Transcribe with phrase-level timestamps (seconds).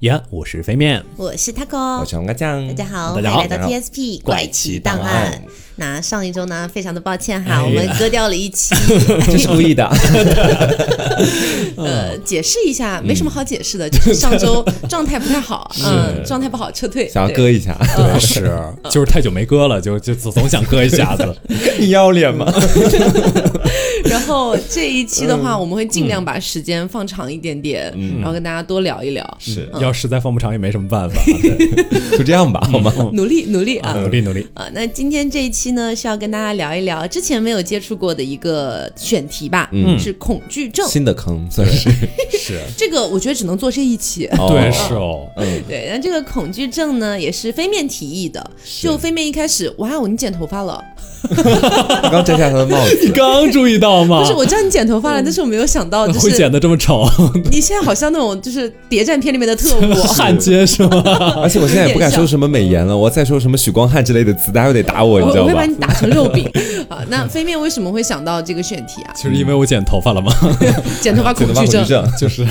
[0.00, 3.38] 呀，我是飞面，我是 taco，我是王嘎酱，大家好，大家好。
[3.38, 5.42] 欢迎来到 TSP 怪奇档案。
[5.74, 8.76] 那上一周呢，非常的抱歉哈，哎我们割掉了一期。
[9.26, 9.84] 这 是故意的。
[11.76, 17.08] 呃，解释一下，没什么好解释的，就是上周 状态不太好，嗯，状态不好，撤退。
[17.08, 18.48] 想要割一下，对，是，
[18.88, 21.36] 就是太久没割了，就就总总想割一下子。
[21.80, 22.46] 你要脸吗？
[24.08, 31.20] 然后这一期的嗯话，我们会尽量把时间放长一点点，然后跟大家多聊一聊，是，要实在放不长也没什么办法，
[32.16, 32.92] 就这样吧，好吗？
[33.12, 33.94] 努力努力啊。
[33.98, 34.46] 努力努力。
[34.54, 40.86] 啊，那今天这一期呢，是要跟大家聊一聊之前没有接触过的一个选题吧，嗯是恐惧症。
[40.88, 41.90] 新的坑算是，
[42.38, 44.28] 是，这个我觉得只能做这一期。
[44.48, 45.28] 对，是哦。
[45.36, 48.50] 嗯，对，那这个恐惧症呢，也是飞面提议的。
[48.80, 50.82] 就飞面一开始，哇哦，你剪头发了？
[51.30, 54.20] 我 刚摘下他的帽子你子，刚注意到吗？
[54.20, 57.06] 不是，我知道你剪头发了，但是我没有想到，就是会剪得这么丑，
[57.50, 59.94] 你现在好像那种就是谍战片里面的特务。
[60.06, 61.02] 焊接是吗？
[61.42, 65.66] 而且我现在也不敢说什么美颜了，我再说什么许光汉之类的词，大家又得打我，你知道吧我我会把？
[65.66, 66.50] 你打成肉饼
[66.88, 66.98] 啊！
[67.08, 69.12] 那飞面为什么会想到这个选题啊？
[69.14, 70.32] 就是因为我剪头发了吗？
[71.00, 71.66] 剪头发恐惧。
[71.84, 72.46] 症，就是。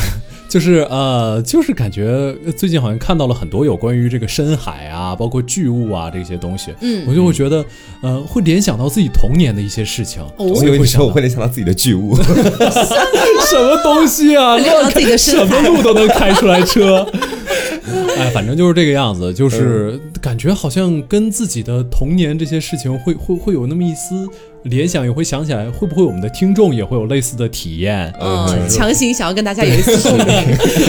[0.50, 7.66] 就是呃，就是感觉最近好像看到了很多有关于这个深海啊，包括巨物啊这些东西，嗯我就会觉得，
[8.02, 10.22] 呃，会联想到自己童年的一些事情。
[10.38, 14.58] 哦我以为你说我会联想到自己的巨物，什么东西啊？
[14.58, 17.06] 联想到自己的什么路都能开出来车。
[18.18, 24.28] 哎，反正就是这个样子，就是感觉好像跟自己的童年这些事情会会会有那么一丝
[24.68, 28.14] 联想，也会想起来，会不会我们的听众也会有类似的体验？
[28.20, 30.28] 嗯，强行想要跟大家有一次 共鸣。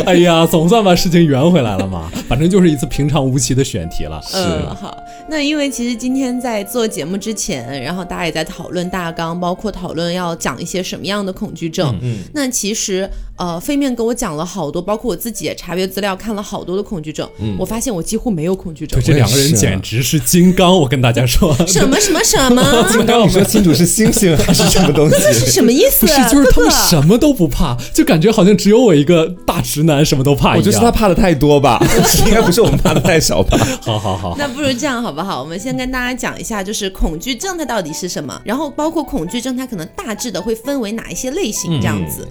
[0.06, 2.10] 哎呀，总算把事情圆回来了嘛。
[2.28, 4.20] 反正就是一次平常无奇的选题了。
[4.34, 4.96] 嗯，好。
[5.30, 11.98] 那因为其实今天在做节目之前，然后大家也在讨论大纲，包括讨论要讲一些什么样的恐惧症。
[12.02, 17.28] 嗯，那其实呃，飞面给我讲了好多，包括我自己也查阅资料看了好多的恐惧症。
[17.58, 19.06] 我发现我几乎没有恐惧症对，。
[19.06, 21.54] 这两个人简直是金刚，我跟大家说。
[21.66, 22.62] 什么什么什么？
[22.90, 25.46] 金刚，你说清楚是星星还是什么东这 是？
[25.50, 26.06] 什么意思？
[26.06, 30.56] 不是，就是他们什么都不怕，就感觉好像只有我一个大直男什么都怕一样。
[30.58, 31.78] 我觉得是他怕的太多吧，
[32.26, 33.58] 应该不是我们怕的太少吧？
[33.82, 35.40] 好好好，那不如这样好不好？
[35.40, 42.26] 我们先跟大家讲一下，就是恐惧症它到底是什么，然后包括恐惧症它可能大致的会分为哪一些类型，这样子。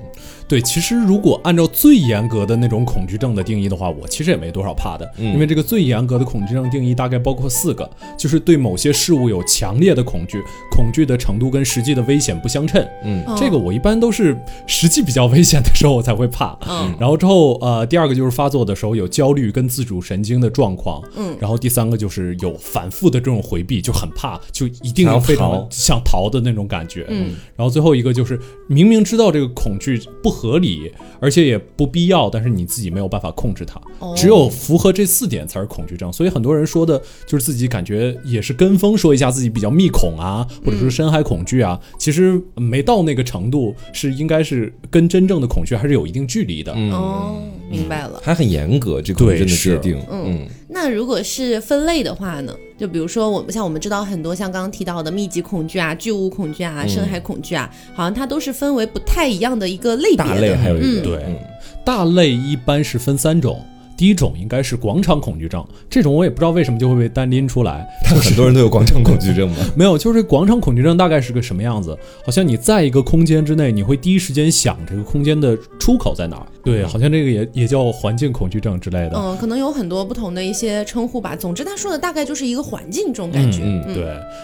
[0.48, 10.42] 对，其实如果按照最严格的那种恐惧症的定义的话，我其实也没多少怕的，因为这个最严格的恐惧症定义大概包括四个，就是对某些事物有强烈的恐惧，
[10.72, 12.82] 恐惧的程度跟实际的危险不相称。
[13.04, 16.58] 嗯哦这个我一般都是实际比较危险的时候我才会怕。
[16.70, 27.06] 嗯然后之后呃，第二个就是发作的时候有焦虑跟自主神经的状况，嗯然后第三个就是有反复的这种回避，就很怕，就一定要非常想逃的那种感觉。
[27.10, 33.82] 嗯，然后最后一个就是明明知道这个恐惧不合理，而且也不必要，但是你自己没有办法控制它。
[34.00, 36.14] 哦只有符合这四点才是恐惧症。
[36.14, 46.74] 所以很多人说的就是自己感觉也是跟风说一下自己比较密恐啊，或者说深海恐惧啊，其实没到那个程度，是应该是跟真正的恐惧还是有一定距离的。
[46.76, 48.22] 嗯，哦，明白了。
[48.24, 52.54] 还很严格，这恐惧症的界定，嗯，那如果是分类的话呢？
[52.78, 60.24] 就比如说我们像我们知道很多像刚刚提到的密集恐惧啊、巨物恐惧啊、深海恐惧啊，好像它都是分为不太一样的一个类别的。
[60.24, 61.36] 大类还有一个，嗯对嗯
[61.84, 63.66] 大类一般是分三种。
[63.98, 71.98] 第一种应该是广场恐惧症，这种我也不知道为什么就会被单拎出来，但很多人都有广场恐惧症嘛， 没有，就是广场恐惧症大概是个什么样子？
[72.24, 76.46] 好像你在一个空间之内，你会第一时间想这个空间的出口在哪儿。
[76.64, 79.14] 对，好像这个也也叫环境恐惧症之类的。
[79.16, 81.36] 嗯，可能有很多不同的一些称呼吧。
[81.36, 83.62] 总之，他说的大概就是一个环境这种感觉。
[83.64, 84.04] 嗯对。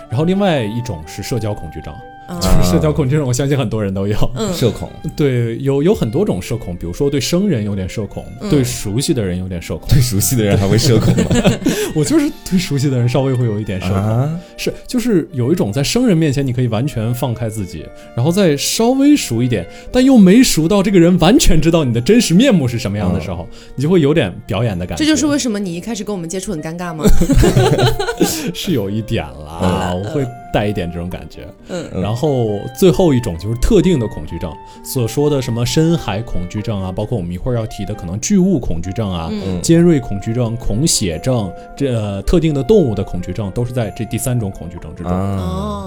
[0.10, 2.02] 然后另外一种是社交恐惧症，嗯
[2.42, 4.18] 就是社交恐惧症，我相信很多人都有。
[4.36, 9.88] 嗯社恐，对，有有很多种社恐，比如说对生人有点社恐，嗯对熟悉的人有点社恐。
[9.90, 11.26] 对熟悉的人还会社恐吗？
[11.96, 13.96] 我就是对熟悉的人稍微会有一点社恐。
[13.96, 17.86] 啊，是，就是有一种在生人面前你可以完全放开自己，
[18.16, 25.04] 然后再稍微熟一点，但又没熟到这个人完全知道你的真实面目是什么样的时候，你就会有点表演的感觉。
[25.04, 27.04] 这就是为什么你一开始跟我们接触很尴尬吗？
[28.54, 31.48] 是有一点啦，我会带一点这种感觉。
[31.68, 31.90] 嗯。
[32.02, 34.54] 然后最后一种就是特定的恐惧症，
[34.86, 39.60] 所说的什么深海恐惧症啊，包括我们一会儿要提的可能巨物恐惧症啊、嗯。
[39.62, 45.12] 尖锐恐惧症、恐血症，这、呃特定的动物的恐惧症都是在这第三种恐惧症之中。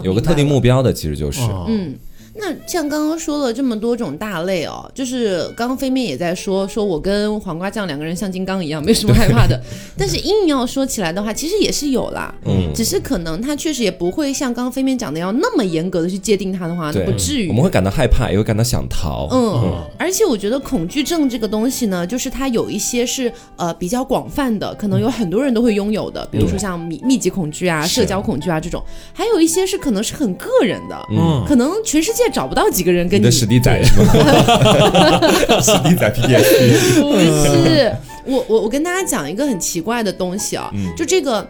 [0.03, 1.67] 有个特定目标的，其实就是，哦。
[1.69, 1.95] 嗯，
[2.39, 9.59] 那像刚刚说了这么多种大类哦，就是刚刚飞面也在说，说我跟黄瓜酱两个人像金刚一样，没什么害怕的。
[9.97, 17.49] 但是硬要说起来的话，其实也是有啦，嗯，只是可能他确实也不会像刚刚飞面讲的要那么严格的去界定它的话，那不至于。
[17.49, 19.29] 我们会感到害怕，也会感到想逃。
[19.33, 28.83] 嗯，而且我觉得恐惧症这个东西呢，就是它有一些是呃比较广泛的，可能有很多人都会拥有的，比如说像密密集恐惧啊、社交恐惧啊这种，
[29.15, 32.26] 还有一些是可能是很个人的，嗯，可能全世界。
[32.31, 34.13] 找不到几个人跟你的史迪仔是吗？
[35.61, 37.93] 史迪仔 PTSD 不是
[38.25, 41.47] 我我我跟大家讲一个很奇怪的东西啊，就这个，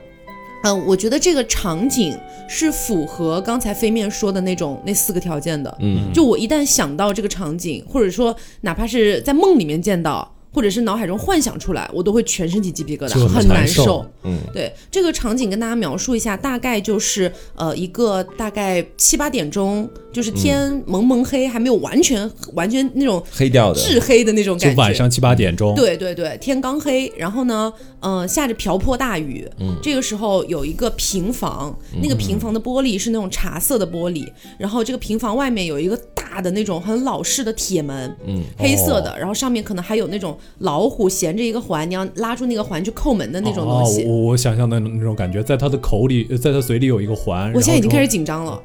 [0.64, 2.16] 嗯，我觉得这个场景
[2.48, 10.35] 是符合刚才飞面说的那种那四个条件的，嗯，就我一旦想到这个场景，或者说哪怕是在梦里面见到。
[10.56, 14.02] 或者是脑海中幻想出来，我都会全身起鸡皮疙瘩，很难受。
[14.22, 24.74] 嗯，对，这个场景跟大家描述一下，大概就是呃一个大概七八点钟，就是天蒙蒙黑，还没有完全完全那种黑掉的至黑的那种感觉。
[24.74, 25.74] 就晚上七八点钟。
[25.74, 27.70] 对对对，天刚黑，然后呢，
[28.00, 29.46] 嗯，下着瓢泼大雨。
[29.60, 34.26] 嗯，这个时候有一个平房，那个平房的玻璃是那种茶色的玻璃，
[34.58, 40.34] 然后这个平房外面有一个大的那种很老式的铁门，嗯，黑色的，然后上面可能还有那种。
[40.58, 44.04] 老虎衔着一个环，你要拉住那个环去扣门的那种东西。
[44.04, 47.52] 我我想象的那种感觉，在他的口里，在他嘴里有一个环。
[47.52, 48.60] 我现在已经开始紧张了，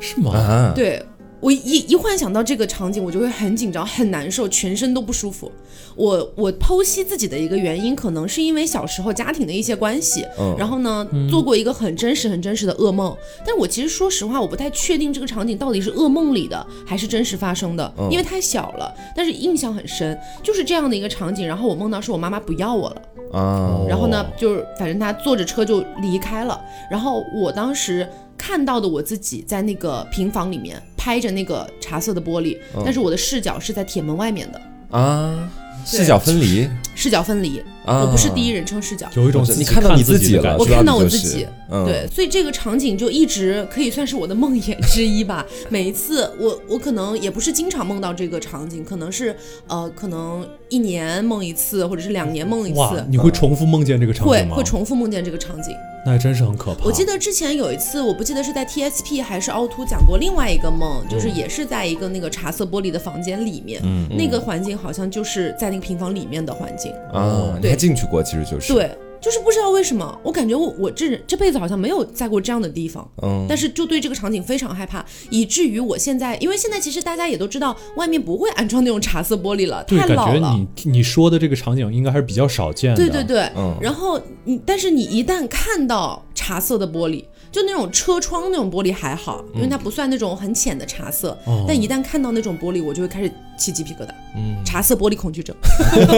[0.00, 0.72] 是吗？
[0.74, 1.02] 对。
[1.40, 5.50] 我一一幻想到这个场景，我就会很紧张、很难受，全身都不舒服。
[5.94, 10.26] 我我剖析自己的一个原因，可能是因为小时候家庭的一些关系，
[10.56, 13.16] 然后呢做过一个很真实、很真实的噩梦。
[13.46, 18.92] 但我其实说实话，我不太确定这个场景到底是噩梦里的还是真实发生的，因为太小了。
[19.14, 21.46] 但是印象很深，就是这样的一个场景。
[21.46, 23.02] 然后我梦到是我妈妈不要我了，
[23.38, 26.60] 啊，然后呢就是反正她坐着车就离开了。
[26.90, 28.08] 然后我当时。
[28.40, 34.60] 看到的我自己在那个平房里面拍着那个茶色的玻璃，但是我的视角是在铁门外面的。
[34.90, 35.50] 啊，
[35.84, 41.46] 视角分离，视角分离，我不是第一人称视角，有一种你看到你自己了，我看到我自己，
[41.84, 45.44] 对，所以这个场景就一直可以算是我的梦魇之一吧。
[45.68, 49.36] 每一次我我可能也不是经常梦到这个场景，可能是
[49.66, 53.04] 呃可能一年梦一次，或者是两年梦一次。
[53.10, 54.54] 你会重复梦见这个场景吗？
[54.54, 55.74] 会会重复梦见这个场景。
[56.08, 56.86] 那还真是很可怕。
[56.86, 66.92] 我记得之前有一次，我不记得是在 TSP 还是凹凸讲过另外一个梦，就是也是在一个那个茶色玻璃的房间里面，那个环境好像就是在那个平房里面的环境。
[67.12, 68.72] 啊，你还进去过，其实就是。
[68.72, 68.90] 对。
[69.20, 80.54] 就是不知道为什么，我感觉我我这这辈子好像没有在过这样的地方，嗯，但是就对这个场景非常害怕，以至于我现在，因为现在其实大家也都知道，外面不会安装那种茶色玻璃了，太老了。
[80.54, 82.96] 你你说的这个场景应该还是比较少见的。
[82.96, 83.76] 对对对，嗯。
[83.80, 91.36] 然后你，但是你一旦看到茶色的玻璃，就那种车窗那种玻璃还好，因为它不算那种很浅的茶色，
[91.66, 94.10] 但一旦看到那种玻璃，我就会开始起鸡皮疙瘩。
[94.36, 95.54] 嗯，茶色玻璃恐惧症，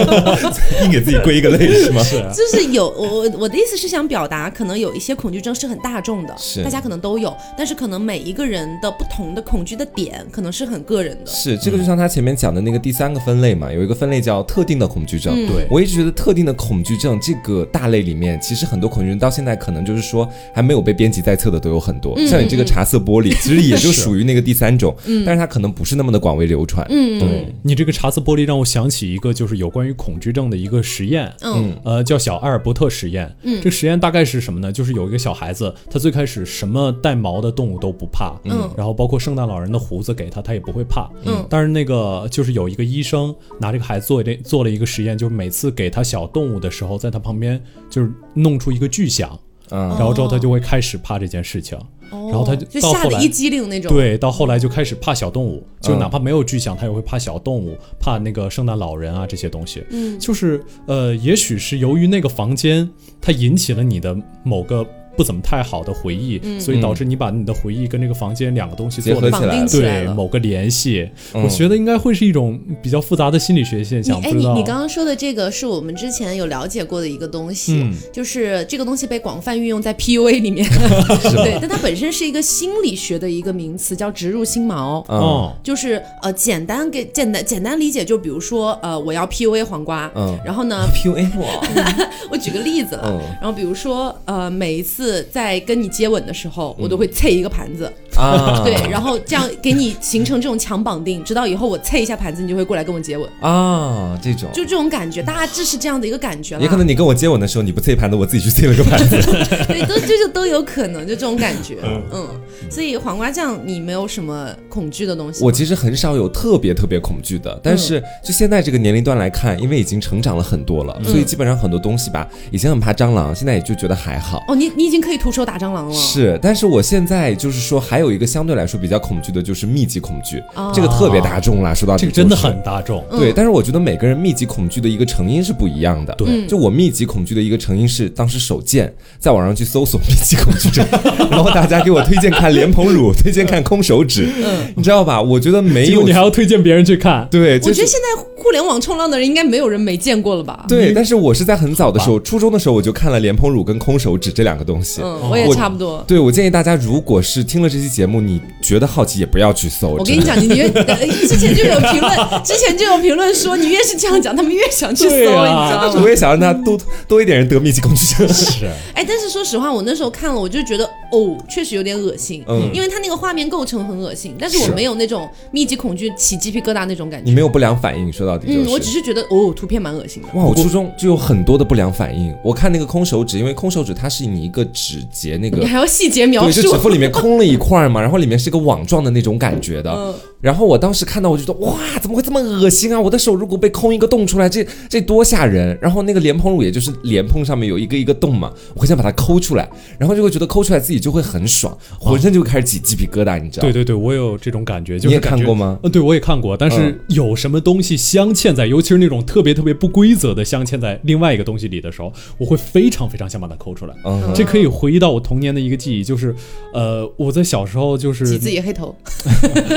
[0.83, 2.03] 硬给自己归一个类是吗？
[2.03, 11.31] 是，就是有我我的意思是想表达，可能有一些恐惧症是很大众的，是大家可能都有，但是可能每一个人的不同的恐惧的点，可能是很个人的。
[11.31, 15.33] 是这个就像他前面讲的那个第三个分类嘛，有一个分类叫特定的恐惧症。
[15.47, 26.85] 对我一直觉得特定的恐惧症这个大类里面，其实很多恐惧症到现在可能就是说还没有被编辑在册的都有很多，像你这个茶色玻璃，其实也就属于那个第三种，嗯但是它可能不是那么的广为流传。
[26.89, 28.11] 嗯，对你这个茶。
[28.21, 33.33] 玻璃让我想起一个，就是有关于恐惧症的一个实验，嗯，呃，叫小阿尔伯特实验。
[33.43, 34.69] 嗯，这个实验大概是什么呢？
[34.69, 41.45] 就是有一个小孩子，他最开始什么带毛的动物都不怕，嗯，然后包括圣诞老人的胡子给他，他也不会怕，嗯。
[41.49, 49.39] 但是那个就是有一个医生拿这个孩子做了做了一个实验，就是每次给他小动物的时候，在他旁边就是弄出一个巨响，
[49.71, 51.77] 嗯，然后之后他就会开始怕这件事情。
[52.11, 59.81] 然后他就吓得一激灵那种，对，到后来就开始怕小动物，就哪怕没有巨响，他也会怕小动物，怕那个圣诞老人啊这些东西。
[59.91, 62.89] 嗯，就是呃，也许是由于那个房间，
[63.21, 64.13] 它引起了你的
[64.43, 64.85] 某个。
[65.15, 69.29] 不怎么太好的回忆，所以导致你把你的回忆跟这个房间两个东西做了
[69.69, 71.09] 对某个联系。
[71.33, 74.19] 我觉得应该会是一种比较复杂的心理学现象。
[74.21, 80.65] 哎，你你刚刚说的这个是我们之前有了解过的一个东西，就是这个东西被广泛运用在 PUA 里面。
[81.35, 85.03] 对，但它本身是一个心理学的一个名词，叫植入心锚。
[85.07, 91.63] 哦，就是呃，简单给简单简单理解，就比如说呃，我要 PUA 黄瓜，嗯，然后呢， PUA 我，
[92.31, 95.00] 我举个例子了，然后比如说呃，每一次。
[95.31, 104.49] 在跟你接吻的时候，我都会啐一个盘子，啊， 对，然后这样给你形成这种强绑定，直到以后我蹭一下盘子，你就会过来跟我接吻，啊，这种。
[104.53, 106.61] 就这种感觉，大致是这样的一个感觉了。
[106.61, 109.15] 也可能你跟我接吻的时候，你不啐盘子，我自己去啐了个盘子。
[109.67, 111.77] 对，都就就都有可能，就这种感觉，
[112.11, 112.27] 嗯，
[112.69, 115.43] 所以黄瓜酱，你没有什么恐惧的东西？
[115.43, 124.43] 我其实很少有特别特别恐惧的，但是就现在这个年龄段来看，因为已经成长了很多了，所以基本上很多东西吧，以前很怕蟑螂，现在也就觉得还好。
[124.47, 125.95] 哦，你你已经可以徒手打蟑螂了。
[125.95, 131.73] 是，但是我现在就是说，还有一个相对来说比较恐惧的，就是密集恐惧，哦这个特别大众啦。
[131.73, 133.03] 说到底这个真的很大众。
[133.09, 136.13] 对，但是我觉得每个人密集恐惧的一个成因是不一样的。
[136.15, 140.85] 对就我密集恐惧的一个成因是当时手贱，在网上去搜索密集恐惧症，
[141.31, 144.27] 然后大家给我推荐看莲蓬乳， 推荐看空手指，
[144.75, 145.21] 你知道吧？
[145.21, 150.65] 我觉得没有你还要推荐别人去看，对，就是我觉得现在互联网冲浪的人应该没有人没见过了吧？
[150.67, 155.01] 对，但是我是在很早的时候，初中的时候我就看了莲蓬乳跟空手指这两个东西。
[155.03, 156.03] 嗯，我也差不多。
[156.07, 159.89] 对，我建议大家，如果是听了这期节目，你觉得好奇，也不要去搜。
[159.89, 166.01] 我跟你讲，你越 呃之前就有评论，之前就有评论说你越是这样讲，他们越想去搜，你知对啊道吗？
[166.03, 168.27] 我也想让他多多一点人得密集恐惧症。
[168.33, 177.29] 是哎，但是说实话，我那时候看了，我就觉得哦，确实有点恶心，嗯因为他那个画面构成很恶心，但是我没有那种密集恐惧起鸡皮疙瘩那种感觉。
[177.29, 178.69] 你没有不良反应，说到底就是。
[178.69, 180.29] 嗯，我只是觉得哦，图片蛮恶心的。
[180.33, 182.35] 哇，我初中就有很多的不良反应。
[182.43, 189.91] 我看那个空手指，因为空手指它是你一个指节那个你还要细节描对，就指腹里面空了一块嘛，然后里面是个网状的那种感觉的。
[189.91, 192.99] 嗯然后我当时看到，我就觉得哇，怎么会这么恶心啊！
[192.99, 195.77] 我的手如果被空一个洞出来，这这多吓人！
[195.81, 199.69] 然后那个莲蓬乳，也就是莲蓬上面有一个一个洞嘛，我很想把它抠出来，
[199.99, 203.61] 然后就会觉得抠出来自己就会很爽，浑身就会开始起鸡皮疙瘩，你知道？
[203.61, 205.79] 对对对，我有这种感觉，就是你也看过吗？
[205.83, 213.93] 呃，对，我也看过，但是有什么东西镶嵌在，尤其是那种特别特别不规则的镶嵌在另外一个东西里的时候，我会非常非常想把它抠出来。
[214.05, 216.33] 嗯这可以回忆到我童年的一个记忆，就是，
[216.73, 218.95] 呃，我在小时候就是挤自己黑头，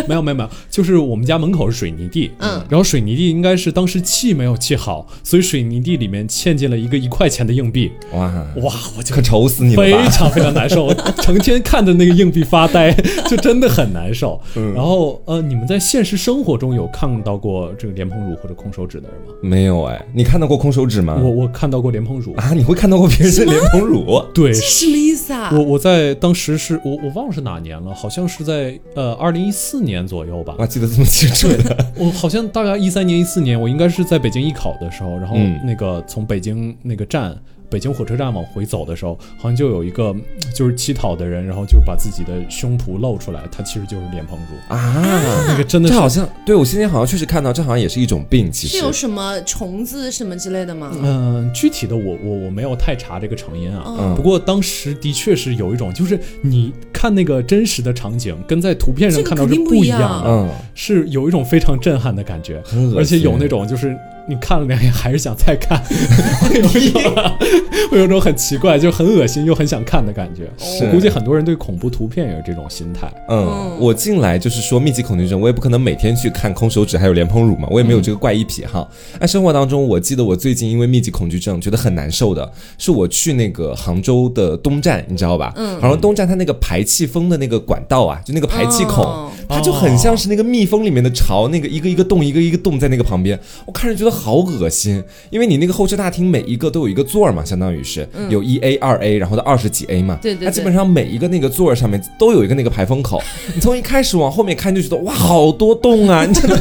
[0.09, 8.27] 没有没有没有，就是我们家门口是水泥地，嗯然后水泥地应该是当时砌没有砌好，所以水泥地里面嵌进了一个一块钱的硬币，哇，
[8.63, 9.93] 哇，我就可愁死你了非！
[10.11, 12.93] 常非常难受，我成天看着那个硬币发呆，
[13.29, 14.41] 就真的很难受。
[14.57, 19.35] 嗯然后呃，你们在现实生活中有看到过这个莲蓬乳或者空手指的人吗？
[19.41, 21.19] 没有哎，你看到过空手指吗？
[21.23, 24.23] 我我看到过莲蓬乳，啊，你会看到过别人的莲蓬乳？
[24.33, 25.51] 对这，什么意思啊？
[25.53, 30.55] 我我在当时是我我忘了是哪年了，好像是在呃二零一四年左右吧。
[30.59, 31.87] 哇，记得这么清楚的。
[31.99, 37.37] 我好像大概一三年、一四年，我应该是在北京艺考的时候，然后嗯那个从北京那个站。
[37.71, 40.23] 北京火车站往回走的时候，好像就有一个嗯
[40.55, 50.93] 就是乞讨的人，然后就把自己的胸脯露出来，他其实就是莲蓬乳，啊，那个真的是这好像对我今天好像确实看到，这好像也是一种病，其实是有什么虫子什么之类的吗？
[51.03, 53.83] 嗯、具体的我我我没有太查这个成因啊。
[53.99, 56.73] 嗯不过当时的确是有一种，就是你
[57.05, 62.63] 看那个真实的场景，跟在图片上看到是不一一样样的，嗯，是有一种非常震撼的感觉，
[62.97, 63.95] 而且有那种就是
[64.27, 65.79] 你看了两眼还是想再看，
[66.41, 67.03] 会有一种
[67.91, 70.51] 会有一种很奇怪，就很恶心又很想看的感觉。
[70.59, 73.13] 是我估计很多人对恐怖图片也有这种心态。
[73.29, 78.87] 嗯，我进来就是说密集恐惧症，我也不可能每天去看空手指还有莲蓬乳嘛，我也没有这个怪异癖哈。
[79.21, 85.53] 那生活当中，我记得我最近因为密集恐惧症觉得很难受的，是我去那个杭州的东站，你知道吧？
[85.57, 89.05] 嗯，杭州东站它那个排气风的那个管道啊，就那个排气孔。
[89.05, 95.03] 哦它就很像是那个蜜蜂里面的巢，那个一个一个洞，一个一个洞在那个旁边，我看着觉得好恶心。
[95.31, 100.19] 因为你那个候车大厅每一个都有一个座儿嘛，相当于是、有一 A、二 A，然后到二十几 A 嘛。
[100.23, 103.21] 对对对它基本上每一个那个座儿上面都有一个那个排风口，
[103.55, 106.57] 你从一开始往后面看就觉得哇，好多洞啊，你真的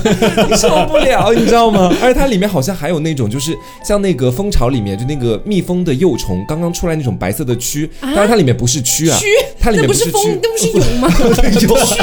[0.50, 1.94] 你受不了，你知道吗？
[2.02, 3.56] 而且它里面好像还有那种就是
[3.86, 9.26] 像那个蜂巢里面就那个蜜蜂的幼虫刚刚出来那种白色的蛆，当然它里面不是蛆啊，蛆
[9.60, 10.40] 它里面不是风，蛆。
[10.42, 11.08] 那不是蛹吗？
[11.54, 11.98] 蛆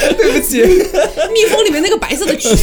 [0.16, 2.56] 对不起，蜜蜂里面那个白色的蛆，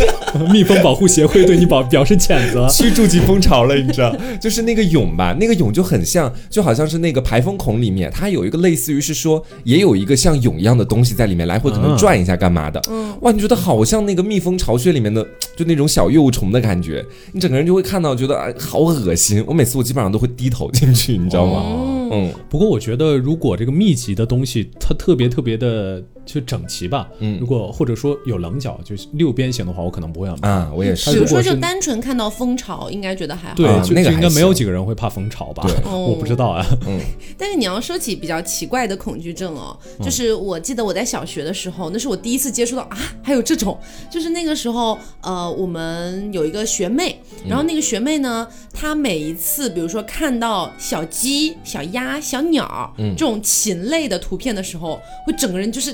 [0.51, 2.67] 蜜蜂保护协会对你表表示谴责。
[2.69, 4.15] 驱逐级蜂巢了，你知道？
[4.41, 12.81] 就是那个蛹吧，那个蛹就很像，就好像是那个排风孔里面，它有一个类似于是说，也有一个像蛹一样的东西在里面来回可能转一下，干嘛的？
[12.89, 19.43] 嗯，哇，你觉得好像那个蜜蜂巢穴里面的就那种小幼虫的感觉，你整个人就会看到，觉得哎，好恶心。
[19.45, 21.96] 我每次我基本上都会低头进去，你知道吗？
[22.11, 30.49] 嗯，不过我觉得，如果这个密集的东西它特别特别的就整齐吧，嗯如果或者说有棱角，就是六边形的话，我可能不会很怕。
[30.49, 33.55] 啊，我也是比如说就单纯看到蜂巢，应该觉得还好。
[33.55, 35.63] 对，啊就就应该那个还行没有几个人会怕蜂巢吧？
[35.65, 36.65] 对 我不知道啊。
[36.87, 36.99] 嗯
[37.37, 43.77] 但是你要说起比较奇怪的恐惧症哦，就是我记得我在小学的时候，那是我第一次接触到啊，还有这种，
[44.09, 55.91] 就是那个时候，呃，我们有一个学妹，然后那个学妹呢，她每一次比如说看到小鸡、小鸭鸭、小鸟、这种禽类的图片的时候，会整个人就是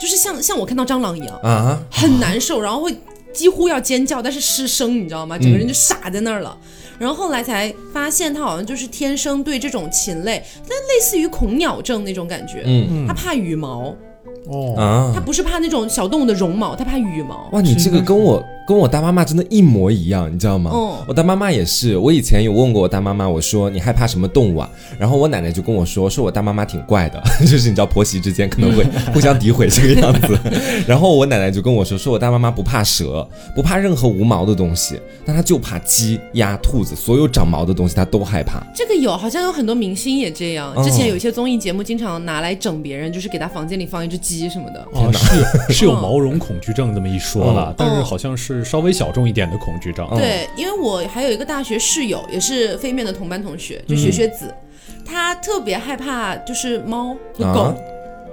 [0.00, 2.96] 就是像像我看到蟑螂一样，啊，很难受，然后会
[3.32, 5.38] 几乎要尖叫，但是失声，你知道吗？
[5.38, 6.56] 整个人就傻在那儿了。
[6.98, 12.62] 然后后来才发现，他好像就是天生对这种禽类，但类似于恐鸟症那种感觉。
[12.64, 13.94] 嗯他怕羽毛，
[14.46, 17.48] 哦，啊他，不是怕那种小动物的绒毛，他怕羽毛。
[17.52, 20.70] 哇，你这个跟我跟我大妈妈真的一模一样，你知道吗？
[20.74, 24.70] 嗯我大妈妈也是，我以前有问过我大妈妈，我说你害怕什么动物啊？
[24.98, 30.38] 然后我奶奶就跟我说，说我大妈妈挺怪的， 就是你知道婆媳之间可能会 互相诋毁这个样子。
[30.86, 38.62] 然后我奶奶就跟我说，说我大妈妈不怕蛇，不怕任何无毛的东西，但她就怕鸡、鸭、兔子，所有长毛的东西她都害怕。
[38.74, 40.72] 这个有，好像有很多明星也这样。
[40.76, 44.86] 哦之前有一些综艺节目经常拿来整别人，就是给他房间里放一只鸡什么的。
[44.92, 50.04] 哦，是有是有毛绒恐惧症这么一说了，但是好像是稍微小众一点的恐惧症。
[50.16, 54.52] 对，因为我还有一个大学室友，也是飞面的同班同学，就学学子，
[55.04, 57.74] 他特别害怕就是猫和狗，啊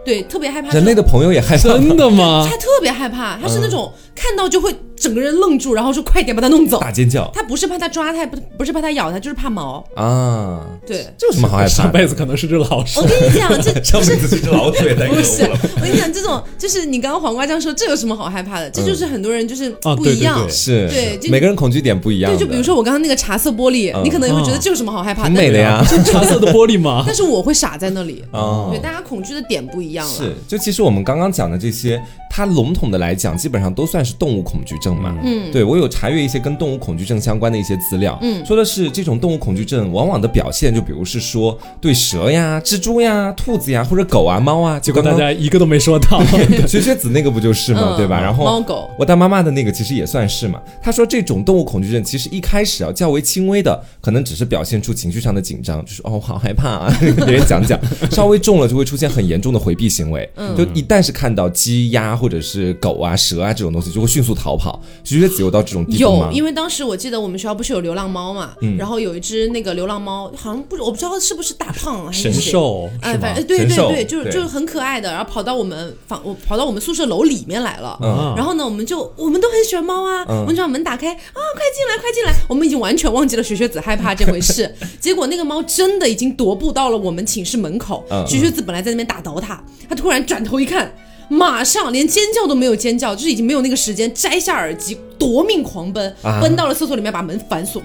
[0.04, 2.48] 对，特别害怕人类的朋友也害怕，真的吗？
[2.50, 6.80] 他特别害怕，他是那种看到就会整个人愣住，然后说快点把它弄走。
[6.80, 9.84] 大尖叫他不是怕它抓它，不不是怕它咬它，就是怕毛。
[9.96, 10.66] 啊！
[10.86, 11.76] 对，这有什么好害怕的？
[11.76, 13.08] 上辈子可能是只老鼠我。
[13.08, 18.70] 跟你讲，这 上就是辈子是只老鼠也在不是我跟你讲，这种就是你刚刚黄瓜酱说，这有什么好害怕的？
[18.70, 20.36] 这就是很多人就是啊不一样。
[20.40, 22.46] 对对对是，对就每个人恐惧点不一样对，的。
[22.46, 25.84] 就比如说我刚刚那个茶色玻璃，嗯你可能也会觉得啊这有什么好害怕挺美的呀。
[25.86, 27.04] 是茶色的玻璃吗？
[27.08, 28.24] 但是我会傻在那里。
[28.32, 30.14] 哦对，大家恐惧的点不一样了。
[30.14, 35.16] 是，就其实我们刚刚讲的这些，它笼统的来讲，基本上都算是动物恐惧症嘛。
[35.24, 46.20] 嗯对我有查阅一些跟动物恐惧症相关的一些资料，嗯说的是这种动物恐惧症往往的表现，就比如是说对蛇呀、蜘蛛呀、兔子呀或者狗啊、猫啊，结果大家一个都没说到。
[46.30, 47.96] 刚 学学子那个不就是吗？
[47.96, 48.20] 嗯对吧？
[48.22, 50.62] 然后猫狗我大妈妈的那个其实也算是嘛。
[50.82, 57.80] 她说这种动物恐惧症其实一开始啊较为轻微的，可能只是表现出情绪上的紧张，就是哦我好害怕啊，跟 别人讲讲。
[58.12, 64.79] 稍微重了就会出现很严重的回避行为，嗯就一旦是看到鸡鸭或者是狗啊蛇啊这种东西，就会迅速逃跑。
[65.04, 66.30] 学学子有到这种地步有，吗？
[66.32, 73.46] 因为当时我记得我们学校不是有流浪猫嘛，嗯然后有一只那个流浪猫，好像不我不知道是不是大胖还是神谁兽哎，反正？
[73.46, 77.98] 对对对，就是就是很可爱的，然后跑到我们房，我跑到我们宿舍楼里面来了。
[78.02, 82.34] 嗯然后呢，我们就我们都很喜欢猫啊，嗯我们就把门打开啊，快进来，快进来！
[82.48, 84.74] 我们已经完全忘记了学学子害怕这回事。
[85.00, 90.92] 结果那个猫真的已经踱步到了我们寝室门口，嗯学学子本来在那边打倒它，他突然转头一看。
[91.30, 96.42] 马上连尖叫都没有尖叫，就是已经没有那个时间，摘下耳机，夺命狂奔，啊。
[96.42, 97.82] 奔到了厕所里面，把门反锁，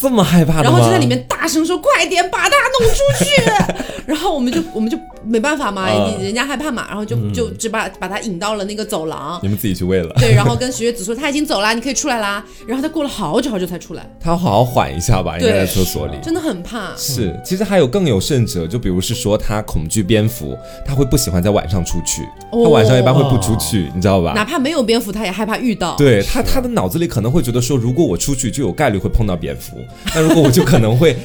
[0.00, 0.64] 这么害怕的？
[0.64, 3.42] 然后就在里面大声说：“快点把它弄出去！”
[4.06, 5.88] 然后我们就我们就没办法嘛，
[6.20, 9.40] 人家害怕嘛，然后就就只把把他引到了那个走廊。
[9.42, 10.14] 你们自己去喂了。
[10.18, 12.44] 对，然后跟学学子说他已经走了，你可以出来啦。
[12.68, 16.12] 然后他过了好久好久才出来，他要好好缓一下吧，应该在厕所里。
[16.22, 16.94] 真的很怕。
[16.94, 22.20] 是，其实还有更有甚者，就比如是说他恐惧蝙蝠，他会不喜欢在晚上出去，
[22.52, 24.34] 他晚上一般会不出去，你知道吧？
[24.34, 25.96] 哪怕没有蝙蝠，他也害怕遇到。
[25.96, 29.73] 对他，他的脑子里可能会觉得说，如果我出去就有概率会碰到蝙蝠，
[30.14, 31.16] 那如果我就可能会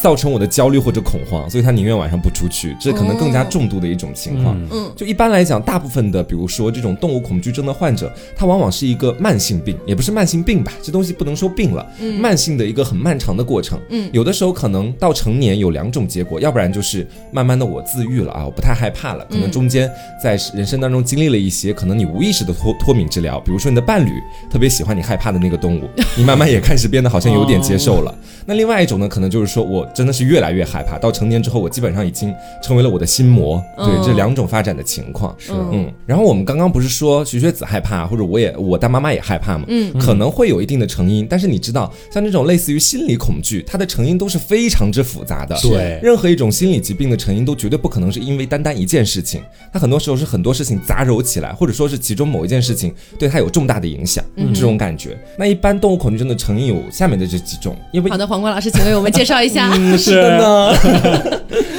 [0.00, 4.56] 造成我的焦虑或者恐慌，所以他宁愿晚上不出去，这可能更加重度的一种情况。
[4.70, 11.86] 嗯就一般来讲，大部分的，比如说这种动物恐惧症的患者，他往往是一个慢性病，也不是慢性病吧，这东西不能说病了，
[12.20, 13.78] 慢性的一个很漫长的过程。
[13.90, 19.90] 嗯有的时候可能到成年有两种结果，要不然就是慢慢的我自愈了啊，我不太害怕了，可能中间
[20.22, 24.10] 在人生当中经历了一些可能你无意识的脱脱敏治疗，比如说你的伴侣
[24.50, 28.14] 特别喜欢你害怕的那个动物，你慢慢也开始变得好像有点接受了。
[28.46, 33.62] 那另外一种呢，可能就是说我真的是越来越害怕，到成年之后，我基本上已经成为了我的心魔。
[33.76, 35.92] 对，嗯这两种发展的情况是嗯嗯。
[36.06, 45.56] 然后我们刚刚不是说徐学子害怕，或者我也我大妈妈也害怕嘛，嗯可能会有一定的成因，但是你知道，像这种类似于心理恐惧，它的成因都是非常之复杂的。
[45.60, 55.18] 对任何一种心理疾病的成因都绝对不可能是因为单单一件事情，它很多时候是很多事情杂糅起来，或者说是其中某一件事情对它有重大的影响，这种感觉。
[55.36, 59.70] 那一般动物恐惧症的成因有下面的这几种，因为好的，黄瓜老师，请为我们介绍一下。
[59.74, 60.74] 嗯， 是的呢。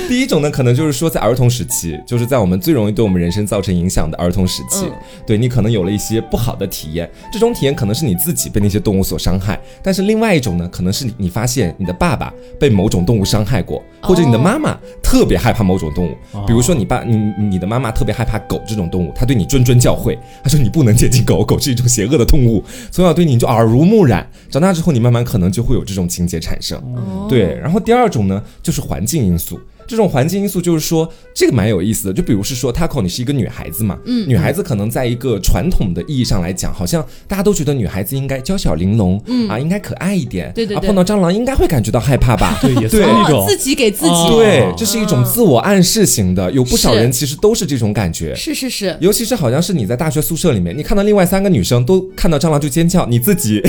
[0.09, 4.91] 第一种呢，可能就是说在儿童时期，就是在我们最容易对我们人生造成影响的儿童时期，嗯
[5.27, 16.17] 对你可能有了一些不好的体验，这种体验可能是你自己被那些动物所伤害，但是另外一种呢，可能是你你发现你的爸爸被某种动物伤害过，或者你的妈妈特别害怕某种动物，
[16.47, 26.77] 比如说你爸你你的妈妈特别害怕狗这种动物，她对你谆谆教诲，她说你不能接近狗，狗是一种邪恶的动物，从小对你就耳濡目染，长大之后你慢慢可能就会有这种情节产生。
[26.95, 29.59] 哦对，然后第二种呢，就是环境因素。
[29.89, 32.13] 这种环境因素就是说，这个蛮有意思的。
[32.13, 39.49] 就比如是说，Taco，你是一个女孩子嘛，嗯，女孩子可能在一个传统的意义上来讲，好像大家都觉得女孩子应该娇小玲珑，嗯。
[39.49, 42.59] 啊，应该可爱一点，对对对，碰到蟑螂应该会感觉到害怕吧？
[42.61, 42.99] 对，也是。
[43.01, 53.59] 一种自己给自己，对，这是一种自我暗示型的，有不少人其实都是这种感觉，是是是，尤其是好像是你在大学宿舍里面，你看到另外三个女生都看到蟑螂就尖叫，你自己，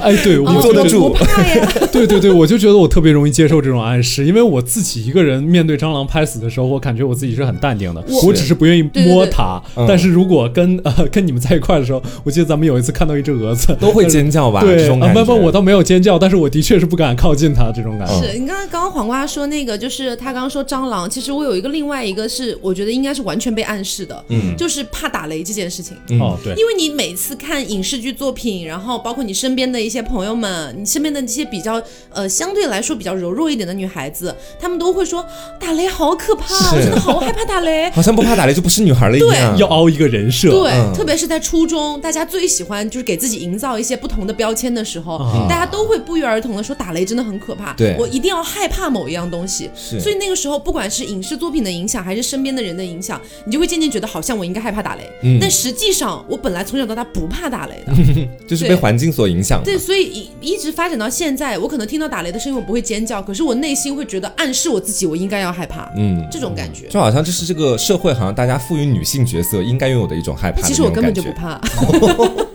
[0.00, 1.10] 哎，对， 我坐得住？
[1.10, 1.70] 不怕呀？
[1.92, 9.60] 对对对，我就觉得我特别容易接受这种暗示，因为我自己一个人面对蟑螂拍死的时候，我感觉我自己是很淡定的，我只是不愿意摸它。
[9.88, 14.60] 但是如果跟呃跟你们在一块的时候，我记得咱们有一次看到一只蛾子，都会尖叫吧？
[14.60, 18.22] 对，啊不不，我倒没有尖叫，但是我的确是不敢靠近它这种感觉。
[18.22, 25.96] 是你刚刚刚刚黄瓜说那个，就是他刚刚说蟑螂，其实我有一个另外一个是，我觉得应该是完全被暗示的，嗯，就是怕打雷这件事情。
[26.20, 35.24] 哦，对，因为你每次看影视剧作品，然后包括你身边的一些朋友们，你身边的一些比较呃相对来说比较柔弱一点的女孩子，她们都会说
[35.58, 40.50] 打雷好可怕，我真的好害怕打雷，好像不怕打雷就不是女孩了一样，要凹一个人设。
[40.50, 45.18] 对，特别是在初中，大家最喜欢就是给自己营造一些不同的标签的时候，
[45.48, 47.96] 大家都会不约而同的说打雷真的很可怕，对。
[47.98, 49.70] 我一定要害怕某一样东西。
[49.76, 55.02] 是，所以那个时候，不管是影视作品的影响，还是身边的人的影响，你就会渐渐觉得好像我应该害怕打雷。
[55.22, 57.92] 嗯，但实际上我本来从小到大不怕打雷的，
[58.48, 59.62] 就是被环境所影响。
[59.64, 60.04] 对，所以
[60.40, 65.92] 一一直发展到现在，我可能听到打雷的声音，我不会尖叫，可是我内心会觉得暗示我自己，我应该要害怕。
[65.94, 70.62] 嗯，这种感觉就好像这是这个社会好像大家赋予女性角色应该拥有的一种害怕。
[70.62, 71.60] 其实我根本就不怕。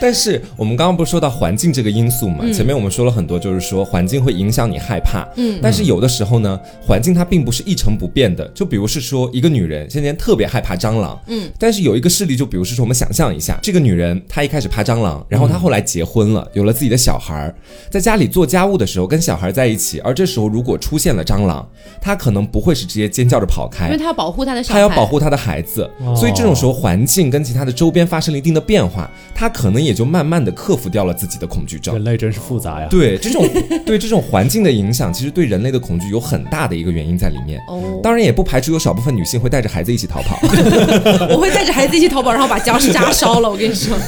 [0.00, 2.44] 但是我们刚刚不是说到环境这个因素嘛？
[2.52, 5.26] 前面我们说了很多，就是说环境会影响你害怕。
[5.36, 8.46] 嗯，但是有的时候呢，环境它并不是一成不变的。
[8.48, 11.20] 就比如是说，一个女人现在特别害怕蟑螂。
[11.26, 17.54] 嗯，但是有一个事例，就比如是说，我们想象一下，这个女人她一开始怕蟑螂，然后她后来结婚了，有了自己的小孩儿，
[17.90, 21.68] 在家里做家务的时候跟小孩在一起，而这时候如果出现了蟑螂，
[22.00, 25.88] 她可能不会是直接尖叫着跑开，因为她要保护她的，她要保护她的孩子。
[26.16, 31.94] 所以这种时候环境跟其他的周边发生了一定的变化，她可能也就慢慢的克服掉了自己的恐惧症。
[31.94, 32.86] 人类真是复杂呀。
[32.90, 33.48] 对这种
[33.84, 37.60] 对这种环境的影响，其实对人类的恐惧有很大的一个原因在里面。
[37.68, 40.38] 哦，当然也不排除有少部分女性会带着孩子一起逃跑。
[41.30, 43.50] 我会带着孩子一起逃跑，然后把家家烧了。
[43.50, 43.96] 我跟你说。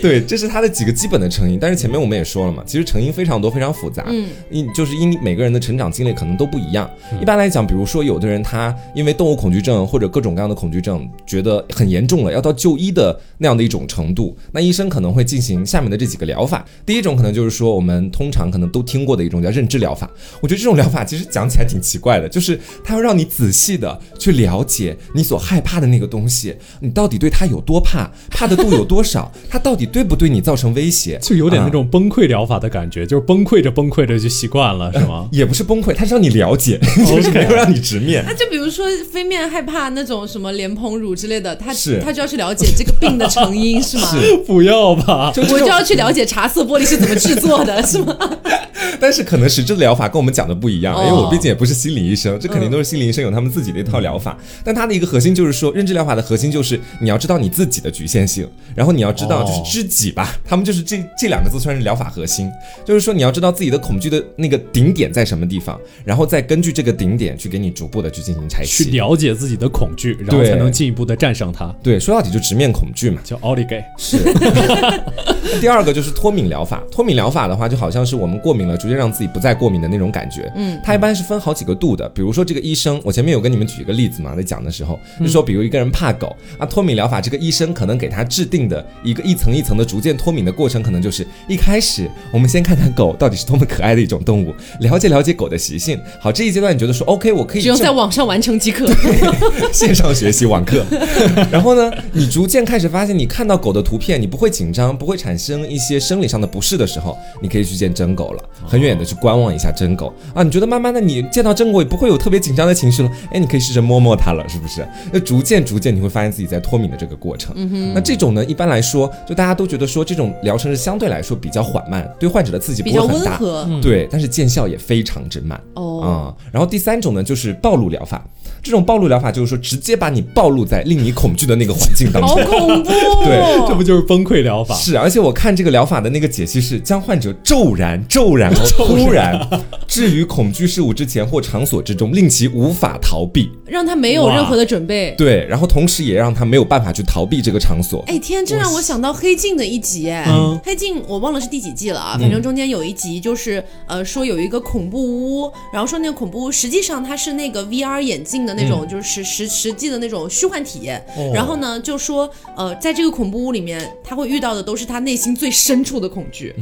[0.00, 1.58] 对，这是它的几个基本的成因。
[1.58, 4.04] 但是前面我们也说了嘛，其实成因非常多，非常复杂。
[4.08, 6.88] 嗯，因就是因每个人的成长经历可能都不一样。
[7.20, 16.64] 一般来讲，比如说有的人他因为动物恐惧症或者各种各样的恐惧症，觉得很严重了，要到就医的那样的一种程度，那医生可能会进行下面的这几个疗法。
[16.86, 20.10] 第一种可能就是说我们通常可能都听过的一种叫认知疗法。
[20.40, 35.28] 我觉得这种疗法其实讲起来挺奇怪的，就是它要让你仔细的去了解你所害怕的那个东西，你到底对它有多怕，怕的度有多少，它到底对不对你造成威胁，就 有点那种崩溃疗法的感觉，就是崩溃着崩溃着就习惯了，是吗？
[35.32, 38.24] 也不是崩溃，它是让你了解， 就是没有让你直面。
[38.26, 44.10] 那就比如说飞面害怕那种什么莲蓬乳之类的，他是他就要去了解这个病的成因，是吗？
[44.54, 48.16] 不要吧，我就要去了解茶色玻璃是怎么制作的，是吗？
[49.00, 54.38] 但是可能实质的疗法跟我们讲的不一样，因为我毕竟也不是心理医生，这肯定都是心理医生有他们自己的一套疗法。
[54.62, 62.48] 但它的一个核心就是说，认知疗法的核心就是你要知道你自己的局限性，然后你要知道就是知己吧，他们就是这这两个字算是疗法核心，
[62.84, 71.74] 就是说你要知道自己的恐惧的那个顶点在什么地方，然后再根据这个顶点去给你逐步的去进行拆去了解自己的恐惧，然后才能进一步的战胜它。
[71.82, 73.82] 对，说到底就直面恐惧嘛，叫奥利给。
[73.98, 74.18] 是。
[75.60, 80.50] 第二个就是脱敏疗法，脱敏疗法的话就好像是我们过敏了，逐渐让自己不再过敏的那种感觉。
[80.56, 95.98] 嗯，它一般是分好几个度的，比如说这个医生，我前面有跟你们举一个例子嘛，在讲的时候就说，比如一个人怕狗，啊，脱敏疗法这个医生可能给他制定的一个一层一层的逐渐脱敏的过程，可能就是一开始我们先看看狗到底是多么可爱的一种动物，了解了解狗的习性。
[96.20, 98.86] 好，这一阶段你觉得说 OK，我可以只用在网上完成即可，
[99.72, 100.84] 线上学习网课。
[101.50, 110.42] 然后呢，你逐渐开始发现，你看到狗的图片，你不会紧张，不会产生一些生理上的不适的时候，你可以去见真狗了，很远的去观望一下真狗啊。
[110.42, 114.84] 你觉得慢慢的你见到真狗也不会有特别紧张的情绪了，哎，你可以试着摸摸它了，是不是？
[115.12, 117.54] 那逐渐逐渐你会发现自己在脱敏的这个过程。
[117.94, 123.38] 那这种呢，一般来说，就大家都觉得说这种疗程是相对来说比较缓慢，对患者的刺激不会很大，
[123.80, 125.60] 对，但是见效也非常之慢。
[125.74, 126.00] 哦。
[126.02, 128.26] 啊，然后第三种呢，就是暴露疗法。
[128.64, 132.88] 这种暴露疗法就是说，直接把你暴露在令你恐惧的那个环境当中，好恐怖！
[133.22, 134.74] 对，这不就是崩溃疗法？
[134.74, 139.38] 是，而且我看这个疗法的那个解析是，将患者骤然、骤然、突然
[139.86, 145.12] 置于恐惧事物之前或场所之中，令其无法逃避，让他没有任何的准备。
[145.18, 148.04] 对，然后同时也让他没有办法去逃避这个场所。
[148.06, 161.04] 哎天，这让我想到黑镜的一集哎，嗯黑镜我忘了是第几季了啊，反正中间有一集就是呃说有一个恐怖屋，然后说那个恐怖屋实际上它是那个 VR 眼镜的那种，就是实实实际的那种虚幻体验。
[161.16, 166.54] 哦然后呢，就说呃在这个恐怖屋里面，他会遇到的都是他内心最深处的恐惧。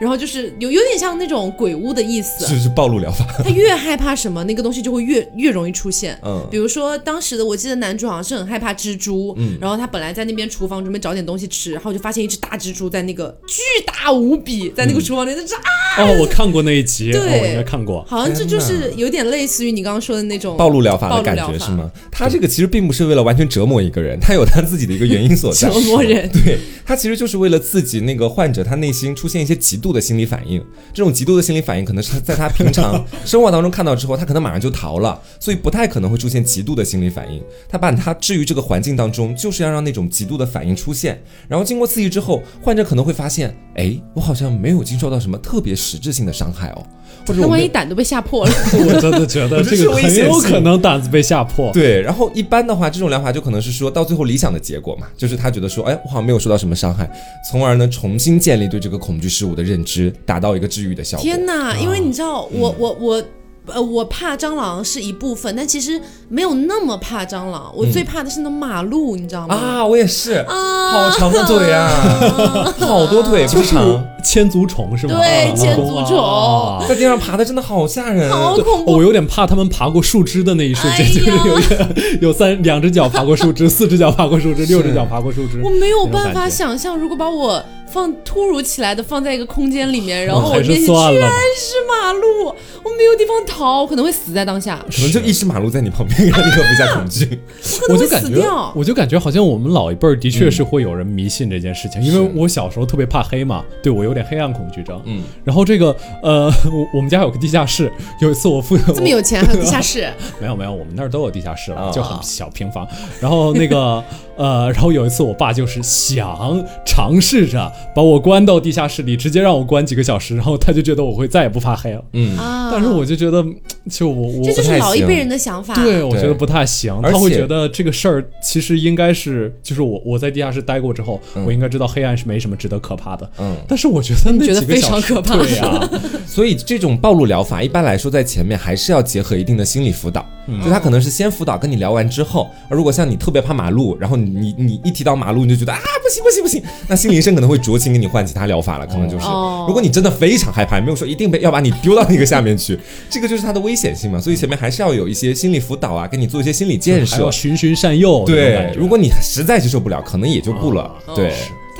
[0.00, 6.18] 然后就是有有点像那种鬼屋的意思，就是暴露疗法， 他越害怕什么，那个东西就会越越容易出现。
[6.24, 15.60] 嗯比如说当时的我记得男主好像是很害怕蜘蛛，嗯然后他本来在那边厨房准备找点东西吃，然后就发现一只大蜘蛛在那个巨大无比，在那个厨房里，那只啊，
[15.98, 18.04] 哦，我看过那一集，对哦我应该看过。
[18.08, 21.90] 好像这就是有点类似于你刚刚说的那种暴露疗法的感觉是吗？
[22.10, 25.68] 他这个其实并不是为了完全折磨一个人，他有他自己的一个原因所在。
[25.70, 26.28] 折磨人。
[26.32, 30.64] 对他其实就是为了刺激那个患者他内心出现一些极度的心理反应，
[30.94, 37.42] 这种极度的心理反应可能是在他平常 生活当中看到之后，他可能马上就逃了，所以不太可能会出现极度的心理反应。
[37.68, 46.86] 他把他置于这个环境当中，就是要让那种极度的反应出现，然后经过刺激之后，患者可能会发现，哎，我好像没有经受到什么特别实质性的伤害哦，
[47.26, 48.52] 或者那万一胆都被吓破了，
[48.86, 51.72] 我真的觉得这个很有可能胆子被吓破。
[51.72, 57.10] 对，然后一般的话， 这种疗法就可能是说到最后理想的结果嘛，就是他觉得说，哎，我好像没有受到什么伤害，
[57.50, 61.22] 从而呢重新建立对这个恐惧事物的认知，达到一个治愈的效果。
[61.22, 61.76] 天哪！
[61.76, 63.22] 因为你知道，我我我。
[63.66, 65.92] 呃，我怕蟑螂是一部分，但其实
[66.28, 67.72] 没有那么怕蟑螂。
[67.76, 69.54] 我最怕的是那马路，你知道吗？
[69.54, 71.88] 啊，我也是，啊好长的腿啊，
[72.80, 75.14] 好多腿，不是长，千足虫是吗？
[75.14, 78.28] 对啊千足虫啊在地上爬的真的好吓人。
[78.32, 78.94] 好恐怖！
[78.94, 81.88] 我有点怕他们爬过树枝的那一瞬间，哎就是有一个
[82.20, 85.62] 有三两只脚爬过树枝，四只脚爬过树枝，六只脚爬过树枝。
[85.62, 92.48] 我没有办法想象，如果把我放突如其来的放在一个空间里面，然后我面前全是马路，
[92.82, 97.40] 我没有地方逃，我可能会死在当下，可能就一只马路在你旁边，让你可不下恐惧。
[97.90, 98.42] 我就感觉。
[98.74, 105.00] 我就感觉好像我们老一辈儿的确是会有人迷信这件事情，因为我小时候特别怕黑嘛，对我有点黑暗恐惧症。
[105.04, 110.08] 嗯，然后这个呃，我我们家有个地下室，有一次我父这么有钱还有地下室，
[110.40, 112.86] 没有没有，我们那儿都有地下室了，哦就很小平房。
[113.20, 114.02] 然后那个
[114.36, 122.04] 呃，然后有一次我爸就是想尝试着把我关到地下室里，直接让我关几个小时，然后他就觉得我会再也不怕黑了。
[122.12, 123.44] 嗯，啊，但是我就觉得，
[123.90, 126.98] 就我我这就是老一辈人的想法，对，我觉得不太行。
[127.02, 133.30] 他会觉得这个事儿其实应该是，就是我我在地下室待过之后，嗯我应该知道黑暗是没什么值得可怕的。
[133.38, 135.90] 嗯，但是我觉得那觉得几个小时非常可怕对呀、
[136.26, 140.24] 所以这种暴露疗法一般来说在前面还是要结合一定的心理辅导，
[140.64, 152.78] 就他可能是先辅导跟你聊完之后，而如果像你特别怕马路，然后你你你一提到马路你就觉得啊不行不行不行，那心理医生可能会 酌情给你换其他疗法了，可能就是哦，如果你真的非常害怕，没有说一定被要把你丢到那个下面去，
[153.10, 157.30] 这个就是它的危险性嘛，所以前面还是要有一些心理辅导啊，给你做一些心理建设要。
[157.32, 158.24] 循循善诱。
[158.24, 160.82] 对，如果你实在接受不了，可能也就不了。
[161.06, 161.32] 哦对，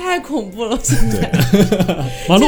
[0.03, 1.31] 太恐怖了，现在。
[2.27, 2.45] 马路